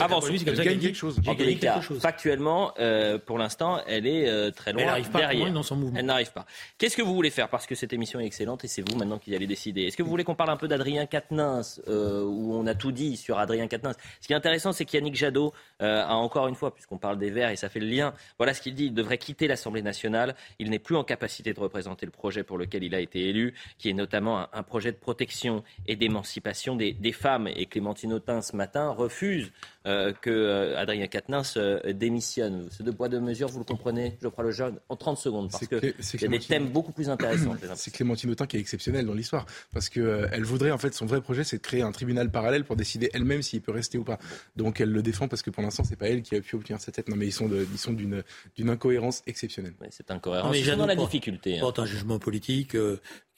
[0.55, 1.99] gagne quelque chose.
[1.99, 5.63] Factuellement, euh, pour l'instant, elle est euh, très loin derrière.
[5.95, 6.45] Elle n'arrive pas.
[6.77, 7.49] Qu'est-ce que vous voulez faire?
[7.49, 9.83] Parce que cette émission est excellente et c'est vous maintenant qui allez décider.
[9.83, 11.81] Est-ce que vous voulez qu'on parle un peu d'Adrien Quatennens
[12.27, 13.97] où on a tout dit sur Adrien Quatennens.
[14.21, 17.29] Ce qui est intéressant, c'est qu'Yannick Jadot euh, a encore une fois, puisqu'on parle des
[17.29, 18.85] Verts et ça fait le lien, voilà ce qu'il dit.
[18.85, 20.35] Il devrait quitter l'Assemblée nationale.
[20.59, 23.53] Il n'est plus en capacité de représenter le projet pour lequel il a été élu,
[23.77, 27.47] qui est notamment un, projet de protection et d'émancipation des, femmes.
[27.47, 29.51] Et Clémentine Autain, ce matin, refuse
[29.87, 32.67] euh, que euh, Adrien Quatennens euh, démissionne.
[32.71, 35.49] Ce deux poids, deux mesures, vous le comprenez, je crois, le jeune, en 30 secondes,
[35.49, 37.55] parce qu'il y a des thèmes beaucoup plus intéressants.
[37.75, 41.21] C'est Clémentine Autain qui est exceptionnelle dans l'histoire, parce qu'elle voudrait, en fait, son vrai
[41.21, 44.19] projet, c'est de créer un tribunal parallèle pour décider elle-même s'il peut rester ou pas.
[44.57, 46.81] Donc elle le défend parce que pour l'instant, c'est pas elle qui a pu obtenir
[46.81, 47.07] sa tête.
[47.07, 48.23] Non, mais ils sont, ils sont d'une,
[48.55, 49.73] d'une incohérence exceptionnelle.
[49.91, 50.51] c'est incohérent.
[50.51, 51.57] Ils sont dans la difficulté.
[51.57, 51.61] Hein.
[51.61, 52.75] Porte un jugement politique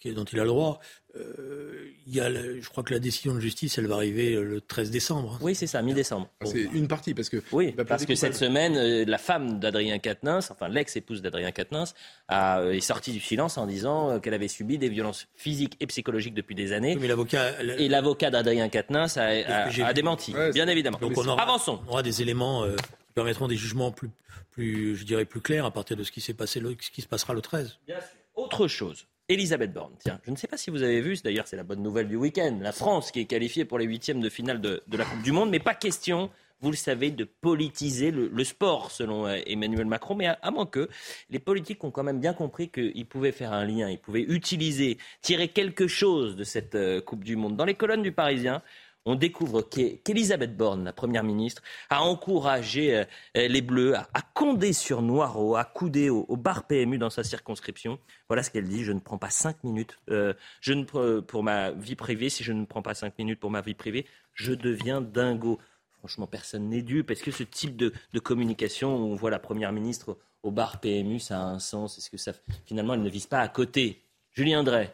[0.06, 0.80] dont il a le droit.
[1.16, 4.62] Euh, il y a, je crois que la décision de justice, elle va arriver le
[4.62, 5.40] 13 décembre.
[5.42, 6.30] Oui, c'est ça, mi-décembre.
[6.40, 7.42] Ah, c'est une partie parce que.
[7.52, 11.96] Oui, parce que cette semaine, euh, la femme d'Adrien Quatennens, enfin l'ex-épouse d'Adrien Quatennens,
[12.28, 15.88] a, euh, est sortie du silence en disant qu'elle avait subi des violences physiques et
[15.88, 16.96] psychologiques depuis des années.
[16.96, 17.54] mais l'avocat.
[17.78, 21.00] Et l'avocat d'Adrien Quatennens a, démenti, bien évidemment.
[21.00, 21.80] Donc on aura, Avançons.
[21.88, 24.12] On aura des éléments qui permettront des jugements plus,
[24.52, 27.02] plus, je dirais, plus clairs à partir de ce qui s'est passé, le, ce qui
[27.02, 27.80] se passera le 13.
[27.88, 28.19] Bien sûr.
[28.40, 29.06] Autre chose.
[29.28, 29.94] Elisabeth Borne.
[30.00, 32.16] Tiens, je ne sais pas si vous avez vu, d'ailleurs c'est la bonne nouvelle du
[32.16, 35.32] week-end, la France qui est qualifiée pour les huitièmes de finale de, la Coupe du
[35.32, 36.32] Monde, mais pas question,
[36.62, 40.90] vous le savez, de politiser le, sport selon euh, Emmanuel Macron, mais à, moins que
[41.30, 44.98] les politiques ont quand même bien compris qu'ils pouvaient faire un lien, ils pouvaient utiliser,
[45.22, 47.56] tirer quelque chose de cette euh, Coupe du Monde.
[47.56, 48.64] Dans les colonnes du Parisien,
[49.06, 55.02] on découvre qu'Elisabeth Borne, la Première ministre, a encouragé euh, les Bleus à, conder sur
[55.02, 58.00] Noireau, à couder au, bar PMU dans sa circonscription.
[58.28, 61.72] Voilà ce qu'elle dit, je ne prends pas cinq minutes euh, je ne, pour ma
[61.72, 62.30] vie privée.
[62.30, 65.60] Si je ne prends pas cinq minutes pour ma vie privée, je deviens dingo.
[66.00, 69.74] Franchement, personne n'est dû, parce que ce type de, communication, où on voit la Première
[69.74, 71.98] ministre au bar PMU, ça a un sens?
[71.98, 72.32] Est-ce que ça,
[72.66, 74.02] finalement, elle ne vise pas à côté?
[74.32, 74.94] Julien Drey.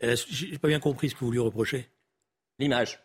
[0.00, 1.88] J'ai pas bien compris ce que vous lui reprochez.
[2.60, 3.00] L'image.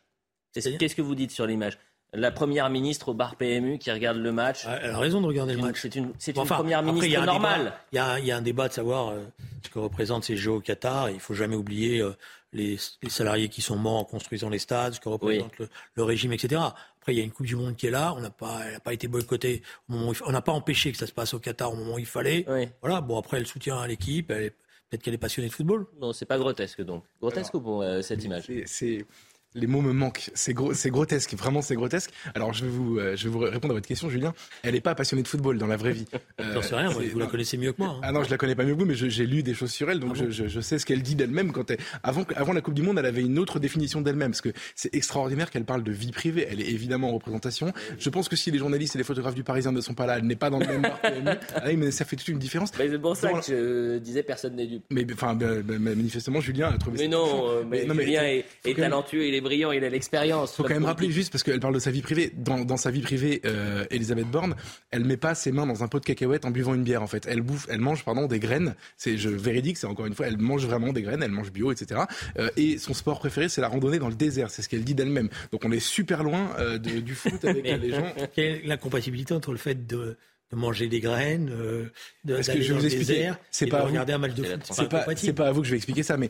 [0.54, 1.78] Qu'est-ce que vous dites sur l'image?
[2.16, 4.66] La première ministre au bar PMU qui regarde le match.
[4.68, 5.80] Elle a raison de regarder le match.
[5.82, 7.74] C'est une, première ministre normale.
[7.92, 9.24] Il y, a un débat de savoir euh,
[9.64, 11.10] ce que représentent ces Jeux au Qatar.
[11.10, 12.16] Il faut jamais oublier euh,
[12.52, 12.78] les,
[13.08, 16.62] salariés qui sont morts en construisant les stades, ce que représente le, régime, etc.
[17.00, 18.14] Après, il y a une Coupe du Monde qui est là.
[18.16, 19.64] On n'a pas, elle n'a pas été boycottée.
[19.90, 22.46] on n'a pas empêché que ça se passe au Qatar au moment où il fallait.
[22.82, 23.02] Voilà.
[23.02, 24.28] Bon, après, elle soutient l'équipe.
[24.28, 25.88] Peut-être qu'elle est passionnée de football.
[26.00, 27.04] Non, c'est pas grotesque donc.
[27.20, 28.44] Grotesque ou bon euh, cette image?
[28.68, 29.08] C'est
[29.56, 30.30] les mots me manquent.
[30.34, 32.12] C'est c'est grotesque, vraiment c'est grotesque.
[32.36, 34.34] Alors je vais vous, euh, je vais vous répondre à votre question, Julien.
[34.64, 36.06] Elle n'est pas passionnée de football dans la vraie vie.
[36.40, 37.90] Euh, J'en sais rien, vous la connaissez mieux que moi.
[37.90, 38.02] Hein.
[38.02, 39.92] Ah non, je la connais pas mieux que vous, mais j'ai lu des choses sur
[39.92, 41.52] elle, donc ah je, je, sais ce qu'elle dit d'elle-même.
[41.52, 44.42] Quand elle, avant, avant la Coupe du Monde, elle avait une autre définition d'elle-même, parce
[44.42, 46.48] que c'est extraordinaire qu'elle parle de vie privée.
[46.50, 47.72] Elle est évidemment en représentation.
[48.00, 50.18] Je pense que si les journalistes et les photographes du Parisien ne sont pas là,
[50.18, 51.00] elle n'est pas dans le même bar
[51.56, 52.72] ah mais ça fait toute une différence.
[52.76, 54.86] c'est pour ça que je disais personne n'est dupe.
[54.90, 56.98] Mais enfin, manifestement, Julien a trouvé.
[57.00, 60.54] Mais non, euh, mais, Julien est, talentueux, il est brillant, il a l'expérience.
[60.54, 62.32] Il faut quand même rappeler juste parce qu'elle parle de sa vie privée.
[62.36, 64.56] Dans, sa vie privée, euh, Elisabeth Borne,
[64.92, 67.04] elle met pas ses mains dans un pot de cacahuètes en buvant une bière.
[67.04, 68.76] En fait, elle bouffe, elle mange pardon des graines.
[68.98, 71.72] C'est je véridique, c'est encore une fois, elle mange vraiment des graines, elle mange bio,
[71.72, 72.02] etc.
[72.40, 74.50] Euh, et son sport préféré, c'est la randonnée dans le désert.
[74.50, 75.30] C'est ce qu'elle dit d'elle-même.
[75.52, 78.14] Donc on est super loin euh, du foot avec les gens.
[78.34, 80.18] Quelle est la compatibilité entre le fait de
[80.52, 81.92] de manger des graines, euh,
[82.26, 84.62] de, que je vous expliquer, c'est pas regarder un match de foot.
[84.72, 86.30] C'est pas, à vous que je vais expliquer ça, mais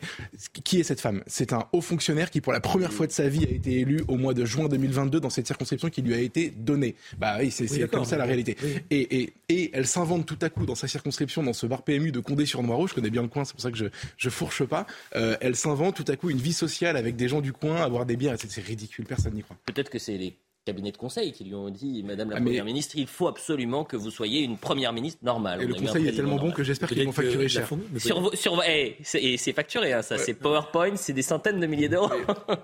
[0.64, 1.22] qui est cette femme?
[1.26, 4.02] C'est un haut fonctionnaire qui, pour la première fois de sa vie, a été élu
[4.08, 6.94] au mois de juin 2022 dans cette circonscription qui lui a été donnée.
[7.18, 8.56] Bah oui, c'est comme ça la réalité.
[8.90, 12.12] Et, et, et, elle s'invente tout à coup dans sa circonscription, dans ce bar PMU
[12.12, 12.86] de Condé-sur-Noireau.
[12.86, 13.86] Je connais bien le coin, c'est pour ça que je,
[14.16, 14.86] je fourche pas.
[15.16, 18.06] Euh, elle s'invente tout à coup une vie sociale avec des gens du coin, avoir
[18.06, 18.36] des bières.
[18.38, 19.56] C'est ridicule, personne n'y croit.
[19.66, 22.64] Peut-être que c'est les cabinet de conseil qui lui ont dit, Madame la ah, Première
[22.64, 25.62] ministre, il faut absolument que vous soyez une Première ministre normale.
[25.62, 27.68] Et le conseil est tellement bon que j'espère qu'ils vont facturer cher.
[27.98, 30.18] Sur, sur, et c'est facturé, hein, ça.
[30.18, 32.10] c'est PowerPoint, c'est des centaines de milliers d'euros.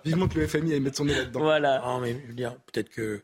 [0.05, 1.41] Vivement que le FMI aille mettre son nez là-dedans.
[1.41, 1.83] Voilà.
[1.85, 3.23] Non, mais peut-être que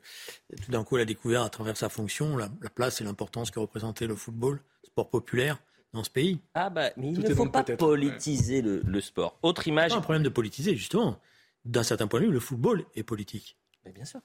[0.64, 3.58] tout d'un coup, elle a découvert à travers sa fonction la, place et l'importance que
[3.58, 5.58] représentait le football, sport populaire
[5.94, 6.40] dans ce pays.
[6.54, 9.38] Ah bah, mais il ne faut pas politiser le, sport.
[9.42, 9.92] Autre image.
[9.92, 11.18] Pas un problème de politiser, justement.
[11.64, 13.56] D'un certain point de vue, le football est politique.
[13.86, 14.20] Mais bien sûr,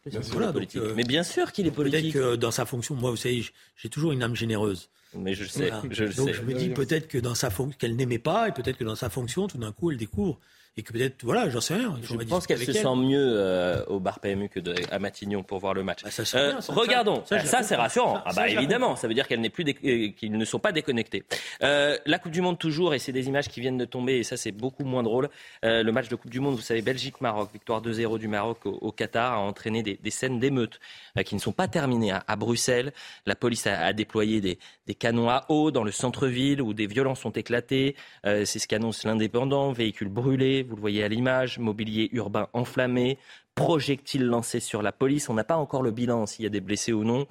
[0.51, 0.81] politique.
[0.81, 2.13] Euh, mais bien sûr qu'il est politique.
[2.13, 3.45] Peut-être que dans sa fonction, moi, vous savez,
[3.75, 4.89] j'ai toujours une âme généreuse.
[5.13, 6.33] Mais je sais, je le Donc sais.
[6.33, 8.95] je me dis peut-être que dans sa fonction, qu'elle n'aimait pas, et peut-être que dans
[8.95, 10.39] sa fonction, tout d'un coup, elle découvre
[10.77, 11.93] et que peut-être, voilà, j'en sais rien.
[12.01, 14.59] Je pense qu'elle se sent mieux euh, au bar PMU que
[14.89, 16.01] à Matignon pour voir le match.
[16.03, 18.21] Bah, euh, regardons, ça, c'est rassurant.
[18.25, 21.23] ah bah évidemment, ça veut dire qu'elle n'est plus euh, qu'ils ne sont pas déconnectés.
[21.59, 24.37] la Coupe du Monde toujours, et c'est des images qui viennent de tomber, et ça
[24.37, 25.29] c'est beaucoup moins drôle.
[25.63, 29.33] le match de Coupe du Monde, vous savez, Belgique-Maroc, victoire 2-0 du Maroc au, Qatar,
[29.33, 30.79] a entraîné des, scènes d'émeutes
[31.25, 32.93] qui ne sont pas terminées à, Bruxelles.
[33.25, 34.57] La police a, déployé des,
[34.87, 37.97] des, canons à eau dans le centre-ville où des violences ont éclaté.
[38.23, 43.17] c'est ce qu'annonce l'indépendant, véhicules brûlés vous le voyez à l'image, mobilier urbain enflammé,
[43.55, 45.29] projectile lancé sur la police.
[45.29, 47.25] On n'a pas encore le bilan s'il y a des blessés ou non,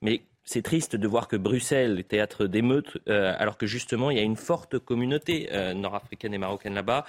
[0.00, 4.16] mais c'est triste de voir que Bruxelles est théâtre d'émeutes, euh, alors que justement il
[4.16, 7.04] y a une forte communauté euh, nord-africaine et marocaine là-bas.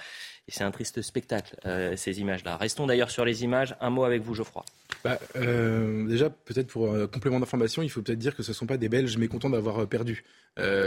[0.46, 2.58] Et c'est un triste spectacle, euh, ces images-là.
[2.58, 3.74] Restons d'ailleurs sur les images.
[3.80, 4.62] Un mot avec vous, Geoffroy.
[5.02, 8.54] Bah, euh, déjà, peut-être pour euh, complément d'information, il faut peut-être dire que ce ne
[8.54, 10.22] sont pas des Belges mécontents d'avoir euh, perdu.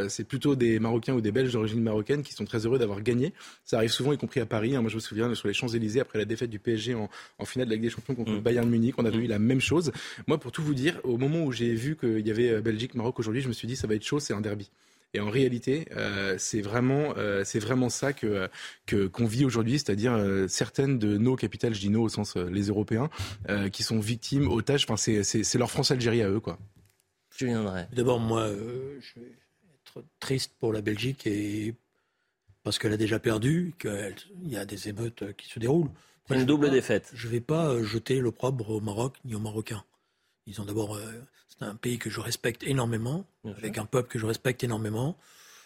[0.08, 3.34] C'est plutôt des Marocains ou des Belges d'origine marocaine qui sont très heureux d'avoir gagné.
[3.66, 4.76] Ça arrive souvent, y compris à Paris.
[4.78, 4.82] Hein.
[4.82, 7.68] Moi, je me souviens sur les Champs-Élysées, après la défaite du PSG en, en finale
[7.68, 8.36] de la Ligue des Champions contre Mm.
[8.36, 9.24] le Bayern Munich, on avait Mm.
[9.24, 9.92] eu la même chose.
[10.26, 13.20] Moi, pour tout vous dire, au moment où j'ai vu qu'il y avait euh, Belgique-Maroc
[13.20, 14.70] aujourd'hui, je me suis dit, ça va être chaud, c'est un derby.
[15.14, 18.50] Et en réalité, euh, c'est vraiment, euh, c'est vraiment ça que
[18.86, 22.36] que- qu'on vit aujourd'hui, c'est-à-dire euh, certaines de nos capitales, je dis nos au sens
[22.36, 23.10] euh, les Européens,
[23.50, 24.86] euh, qui sont victimes, otages.
[24.90, 26.60] Enfin, c'est leur France-Algérie à eux, quoi.
[27.36, 27.88] Julien Drey.
[27.94, 31.74] D'abord, moi, euh, je vais être triste pour la Belgique et
[32.64, 34.14] parce qu'elle a déjà perdu, qu'il
[34.48, 35.90] y a des émeutes qui se déroulent.
[36.30, 37.12] Une je double pas- défaite.
[37.14, 39.86] Je ne vais pas jeter l'opprobre au Maroc ni aux Marocains.
[40.48, 41.14] Ils ont d'abord, euh,
[41.60, 43.60] c'est un pays que je respecte énormément, Bien sûr.
[43.64, 45.18] avec un peuple que je respecte énormément.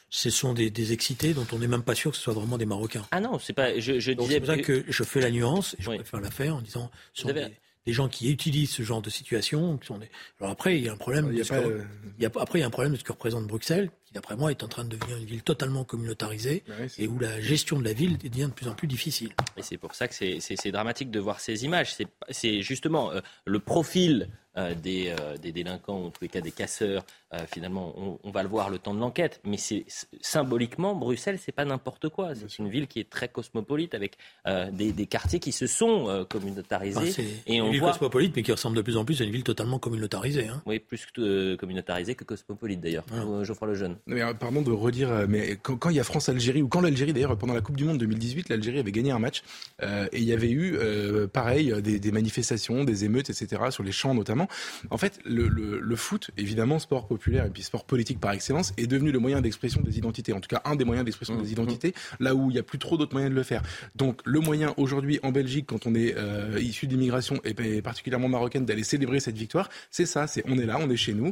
[0.09, 2.57] Ce sont des, des excités dont on n'est même pas sûr que ce soit vraiment
[2.57, 3.05] des Marocains.
[3.11, 3.79] Ah non, c'est pas.
[3.79, 4.15] Je, disais.
[4.27, 5.95] c'est pour ça que je fais la nuance, et je Oui.
[5.97, 9.01] préfère la faire en disant ce sont avez- des, des gens qui utilisent ce genre
[9.01, 9.77] de situation.
[9.77, 10.09] Qui sont des...
[10.41, 11.27] Alors après, il y a un problème.
[11.31, 11.81] Il y de a ce pas, que-
[12.17, 14.15] il y a- après, il y a un problème de ce que représente Bruxelles, qui
[14.15, 17.17] d'après moi est en train de devenir une ville totalement communautarisée ouais, c'est- et où
[17.19, 19.31] la gestion de la ville devient de plus en plus difficile.
[19.57, 21.93] Et c'est pour ça que c'est- dramatique de voir ces images.
[21.95, 26.27] C'est- C'est justement euh, le profil euh, des, euh, des délinquants, ou en tous les
[26.27, 27.05] cas des casseurs.
[27.33, 29.39] euh, finalement, on, on va le voir le temps de l'enquête.
[29.45, 29.85] Mais c'est
[30.19, 32.35] symboliquement, Bruxelles, c'est pas n'importe quoi.
[32.35, 36.09] C'est une ville qui est très cosmopolite avec euh, des, des quartiers qui se sont
[36.09, 36.97] euh, communautarisés.
[36.99, 39.21] Enfin, c'est et une on ville voit, cosmopolite, mais qui ressemble de plus en plus
[39.21, 40.47] à une ville totalement communautarisée.
[40.49, 40.61] hein.
[40.65, 43.05] oui, plus que, euh, communautarisé que cosmopolite d'ailleurs.
[43.07, 43.43] Voilà.
[43.45, 43.97] Geoffroy Lejeune.
[44.05, 46.81] Mais, euh, pardon de redire, euh, mais quand, quand il y a France-Algérie, ou quand
[46.81, 49.43] l'Algérie, d'ailleurs, pendant la Coupe du Monde 2018, l'Algérie avait gagné un match,
[49.81, 53.83] euh, et il y avait eu, euh, pareil, des, des manifestations, des émeutes, etc., sur
[53.83, 54.47] les champs notamment.
[54.89, 58.73] En fait, le, le, le foot, évidemment, sport populaire et puis sport politique par excellence,
[58.77, 61.41] est devenu le moyen d'expression des identités, en tout cas un des moyens d'expression Mmh.
[61.43, 63.61] des identités, là où il n'y a plus trop d'autres moyens de le faire.
[63.95, 68.27] Donc le moyen aujourd'hui en Belgique, quand on est euh, issu d'immigration et et particulièrement
[68.29, 71.31] marocaine, d'aller célébrer cette victoire, c'est ça, c'est on est là, on est chez nous,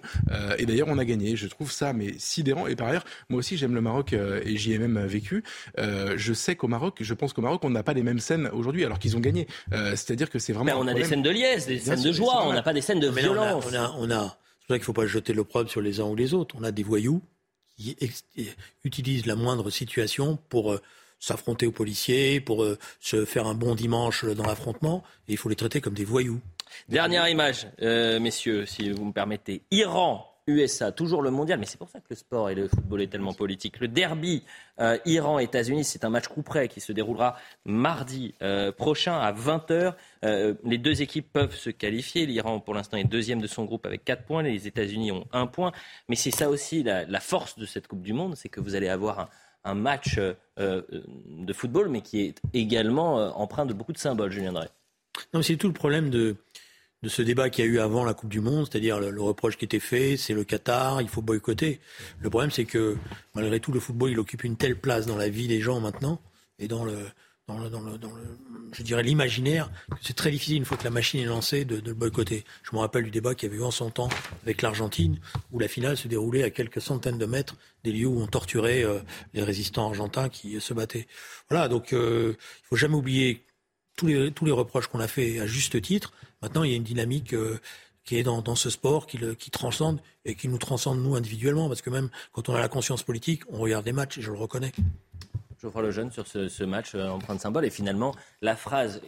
[0.59, 1.35] et d'ailleurs on a gagné.
[1.35, 2.58] Je trouve ça mais sidérant.
[2.67, 5.43] Et par ailleurs, moi aussi j'aime le Maroc euh, et j'y ai même vécu.
[5.77, 8.47] Euh, je sais qu'au Maroc, je pense qu'au Maroc on n'a pas les mêmes scènes
[8.53, 9.47] aujourd'hui alors qu'ils ont gagné.
[9.73, 10.65] Euh, C'est-à-dire que c'est vraiment.
[10.65, 12.47] Mais on a des scènes de liesse, des Bien scènes sûr, de joie.
[12.47, 13.95] On n'a pas des scènes de Mais là, on a- violence.
[13.99, 16.15] on a, c'est pour ça qu'il ne faut pas jeter l'opprobre sur les uns ou
[16.15, 16.55] les autres.
[16.59, 17.21] On a des voyous
[17.77, 17.95] qui
[18.83, 20.81] utilisent la moindre situation pour euh,
[21.19, 25.49] s'affronter aux policiers, pour euh, se faire un bon dimanche dans l'affrontement, et il faut
[25.49, 26.39] les traiter comme des voyous.
[26.87, 29.61] Dernière image, euh, messieurs, si vous me permettez.
[29.71, 30.25] Iran.
[30.49, 33.07] USA, toujours le mondial, mais c'est pour ça que le sport et le football est
[33.07, 33.79] tellement politique.
[33.79, 34.43] Le derby
[34.79, 39.93] euh, Iran-États-Unis, c'est un match coup près qui se déroulera mardi euh, prochain à 20h.
[40.25, 42.25] Euh, les deux équipes peuvent se qualifier.
[42.25, 44.43] L'Iran, pour l'instant, est deuxième de son groupe avec 4 points.
[44.43, 45.71] Les États-Unis ont 1 point.
[46.07, 48.89] Mais c'est ça aussi la, force de cette Coupe du Monde, c'est que vous allez
[48.89, 49.29] avoir
[49.63, 50.19] un, match
[50.57, 54.69] de football, mais qui est également empreint de beaucoup de symboles, Julien Drey.
[55.33, 56.37] Non, mais c'est tout le problème de,
[57.01, 59.21] de ce débat qu'il y a eu avant la Coupe du Monde, c'est-à-dire le, le
[59.21, 61.79] reproche qui était fait, c'est le Qatar, il faut boycotter.
[62.19, 62.97] Le problème, c'est que
[63.35, 66.21] malgré tout, le football, il occupe une telle place dans la vie des gens maintenant
[66.59, 66.97] et dans le,
[67.47, 68.21] dans le, dans le, dans le
[68.73, 71.79] je dirais l'imaginaire, que c'est très difficile une fois que la machine est lancée de,
[71.79, 72.43] de le boycotter.
[72.63, 74.09] Je me rappelle du débat qu'il y avait eu en son temps
[74.43, 75.19] avec l'Argentine,
[75.51, 78.83] où la finale se déroulait à quelques centaines de mètres des lieux où on torturait
[78.83, 78.99] euh,
[79.33, 81.07] les résistants argentins qui euh, se battaient.
[81.49, 83.45] Voilà, donc euh, il faut jamais oublier
[83.95, 86.13] tous les, tous les reproches qu'on a fait à juste titre.
[86.41, 87.59] Maintenant, il y a une dynamique euh,
[88.03, 91.81] qui est dans, ce sport, qui, qui transcende et qui nous transcende nous individuellement, parce
[91.81, 94.37] que même quand on a la conscience politique, on regarde les matchs et je le
[94.37, 94.71] reconnais.
[95.61, 97.65] Geoffroy Lejeune sur ce, ce match euh, empreint de symbole.
[97.65, 99.01] Et finalement, la phrase,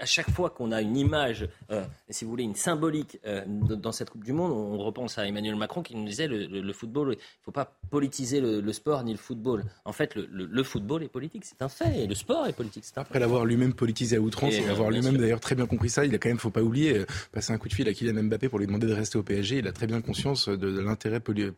[0.00, 3.92] à chaque fois qu'on a une image, euh, si vous voulez, une symbolique euh, dans
[3.92, 6.72] cette Coupe du Monde, on repense à Emmanuel Macron qui nous disait le, le- le
[6.72, 9.64] football, il ne faut pas politiser le, le sport ni le football.
[9.84, 12.04] En fait, le, football est politique, c'est un fait.
[12.04, 13.08] Et le sport est politique, c'est un fait.
[13.10, 15.66] Après l'avoir lui-même politisé à outrance Et, et, euh, avoir bien lui-même d'ailleurs très bien
[15.66, 17.88] compris ça, il a quand même, faut pas oublier, euh, passé un coup de fil
[17.88, 19.58] à Kylian Mbappé pour lui demander de rester au PSG.
[19.58, 21.50] Il a très bien conscience de, de l'intérêt poli-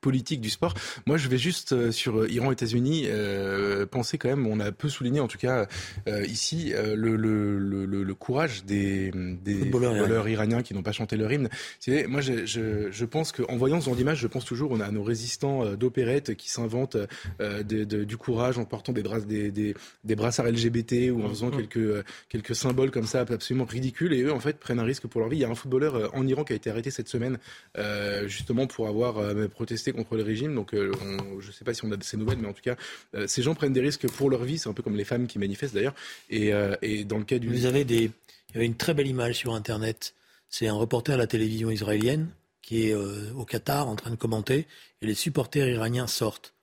[0.00, 0.74] politique du sport.
[1.06, 3.53] Moi, je vais juste euh, sur euh, Iran-États-Unis euh,
[3.90, 5.66] penser quand même, on a peu souligné en tout cas
[6.08, 10.74] euh, ici euh, le, le, le, le- le courage des, des Footballeurs footballeurs iraniens qui
[10.74, 11.48] n'ont pas chanté leur hymne.
[11.80, 14.80] C'est- Moi, je, je, je pense qu'en voyant ce genre d'image, je pense toujours on
[14.80, 16.96] a nos résistants euh, d'opérette qui s'inventent
[17.40, 19.74] euh, de- de- du courage en portant des, dras- des, des,
[20.04, 24.22] des brassards LGBT ou en faisant quelques, euh, quelques symboles comme ça absolument ridicules et
[24.22, 25.38] eux en fait prennent un risque pour leur vie.
[25.38, 27.38] Il y a un footballeur euh, en Iran qui a été arrêté cette semaine
[27.78, 30.54] euh, justement pour avoir euh, protesté contre le régime.
[30.54, 32.52] Donc euh, on- je ne sais pas si on a de ces nouvelles, mais en
[32.52, 32.76] tout cas
[33.14, 34.58] euh, ces gens prennent des risques pour leur vie.
[34.58, 35.94] C'est un peu comme les femmes qui manifestent d'ailleurs.
[36.30, 37.48] Et, et dans le cas du.
[37.48, 38.10] Vous avez des.
[38.50, 40.14] Il y avait une très belle image sur Internet.
[40.48, 42.28] C'est un reporter à la télévision israélienne
[42.62, 44.66] qui est au Qatar en train de commenter
[45.02, 46.54] et les supporters iraniens sortent.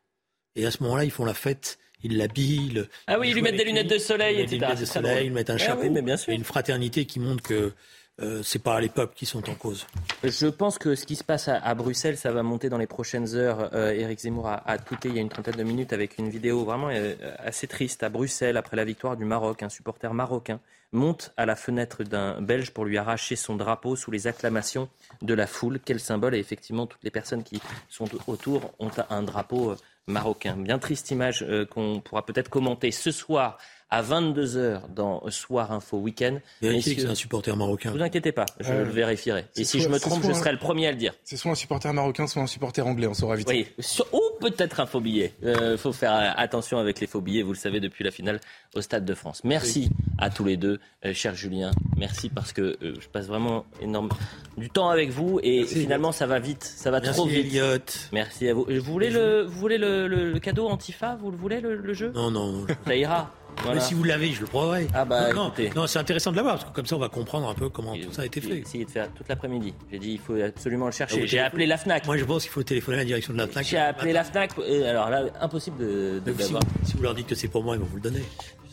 [0.56, 2.84] Et à ce moment-là, ils font la fête ils l'habillent.
[3.08, 4.50] Ah oui, ils lui mettent des lunettes de soleil, etc.
[4.58, 5.82] Des lunettes de soleil, ils mettent un Ah chapeau.
[5.84, 6.34] oui, mais bien sûr.
[6.34, 7.74] Et une fraternité qui montre que
[8.20, 9.88] euh, c'est pas les peuples qui sont en cause.
[10.24, 13.36] Je pense que ce qui se passe à, Bruxelles, ça va monter dans les prochaines
[13.36, 13.74] heures.
[13.74, 16.30] Euh, Éric Zemmour a, a tweeté il y a une trentaine de minutes avec une
[16.30, 19.64] vidéo vraiment euh, assez triste à Bruxelles après la victoire du Maroc.
[19.64, 20.60] Un supporter marocain
[20.92, 24.90] monte à la fenêtre d'un Belge pour lui arracher son drapeau sous les acclamations
[25.22, 25.80] de la foule.
[25.84, 27.60] Quel symbole Et effectivement, toutes les personnes qui
[27.90, 29.76] sont autour ont un drapeau
[30.08, 30.58] marocain.
[30.58, 33.58] Bien triste image qu'on pourra peut-être commenter ce soir
[33.92, 36.40] à 22h dans Soir Info Week-end.
[36.62, 37.92] Vérifiez que c'est un supporter marocain.
[37.92, 39.46] Ne vous inquiétez pas, je Euh, le vérifierai.
[39.58, 41.14] Et si soit- je me trompe, je un- serai le premier à le dire.
[41.26, 43.50] C'est soit un supporter marocain, soit un supporter anglais, on saura vite.
[43.50, 45.34] Oui, so- ou peut-être un faux billet.
[45.44, 48.40] Il faut faire euh, attention avec les faux billets, vous le savez, depuis la finale
[48.76, 49.42] au Stade de France.
[49.44, 51.72] Merci à tous les deux, euh, cher Julien.
[51.98, 54.10] Merci parce que euh, je passe vraiment énorme
[54.58, 57.46] du temps avec vous et Merci, finalement ça va vite, ça va Merci trop vite.
[57.48, 57.78] Elliot.
[58.14, 58.66] Merci à vous.
[58.70, 61.18] Euh, Vous voulez le, vous voulez le, le- le cadeau Antifa?
[61.22, 62.12] Vous le voulez le, le jeu?
[62.16, 62.68] Non, non, non.
[62.88, 63.32] Ça ira.
[63.64, 63.80] Voilà.
[63.80, 64.88] Mais si vous l'avez, je le prendrai.
[64.94, 65.52] Ah bah, non,
[65.88, 68.12] c'est intéressant de l'avoir parce que comme ça, on va comprendre un peu comment tout
[68.12, 68.58] ça a été J'ai fait.
[68.60, 69.74] essayé de faire toute l'après-midi.
[69.92, 71.22] J'ai dit il faut absolument le Ah, chercher.
[71.22, 72.06] vous J'ai appelé la Fnac.
[72.06, 73.66] Moi, je pense qu'il faut téléphoner à la direction de la FNAC.
[73.66, 74.52] J'ai appelé la Fnac.
[74.68, 77.76] et alors là, impossible de, de vous, si vous leur dites que c'est pour moi,
[77.76, 78.24] ils vont vous le donner.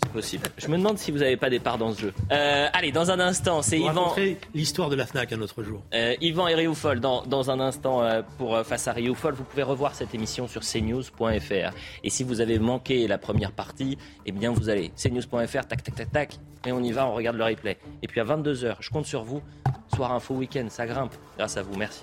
[0.02, 0.48] C'est possible.
[0.56, 2.14] Je me demande si vous n'avez pas des parts dans ce jeu.
[2.32, 4.14] Euh, allez, dans un instant, c'est Yvan,
[4.54, 5.82] l'histoire de la FNAC un autre jour.
[5.94, 7.00] euh, Yvan et Rioufol.
[7.00, 10.62] Dans, dans un instant, euh, pour Face à Rioufol, vous pouvez revoir cette émission sur
[10.62, 11.74] cnews.fr.
[12.04, 15.94] Et si vous avez manqué la première partie, eh bien vous allez cnews.fr, tac, tac,
[15.94, 17.78] tac, tac, et on y va, on regarde le replay.
[18.02, 19.42] Et puis à 22h, je compte sur vous.
[19.94, 21.14] Soir Info Week-end, ça grimpe.
[21.36, 22.02] Grâce à vous, merci.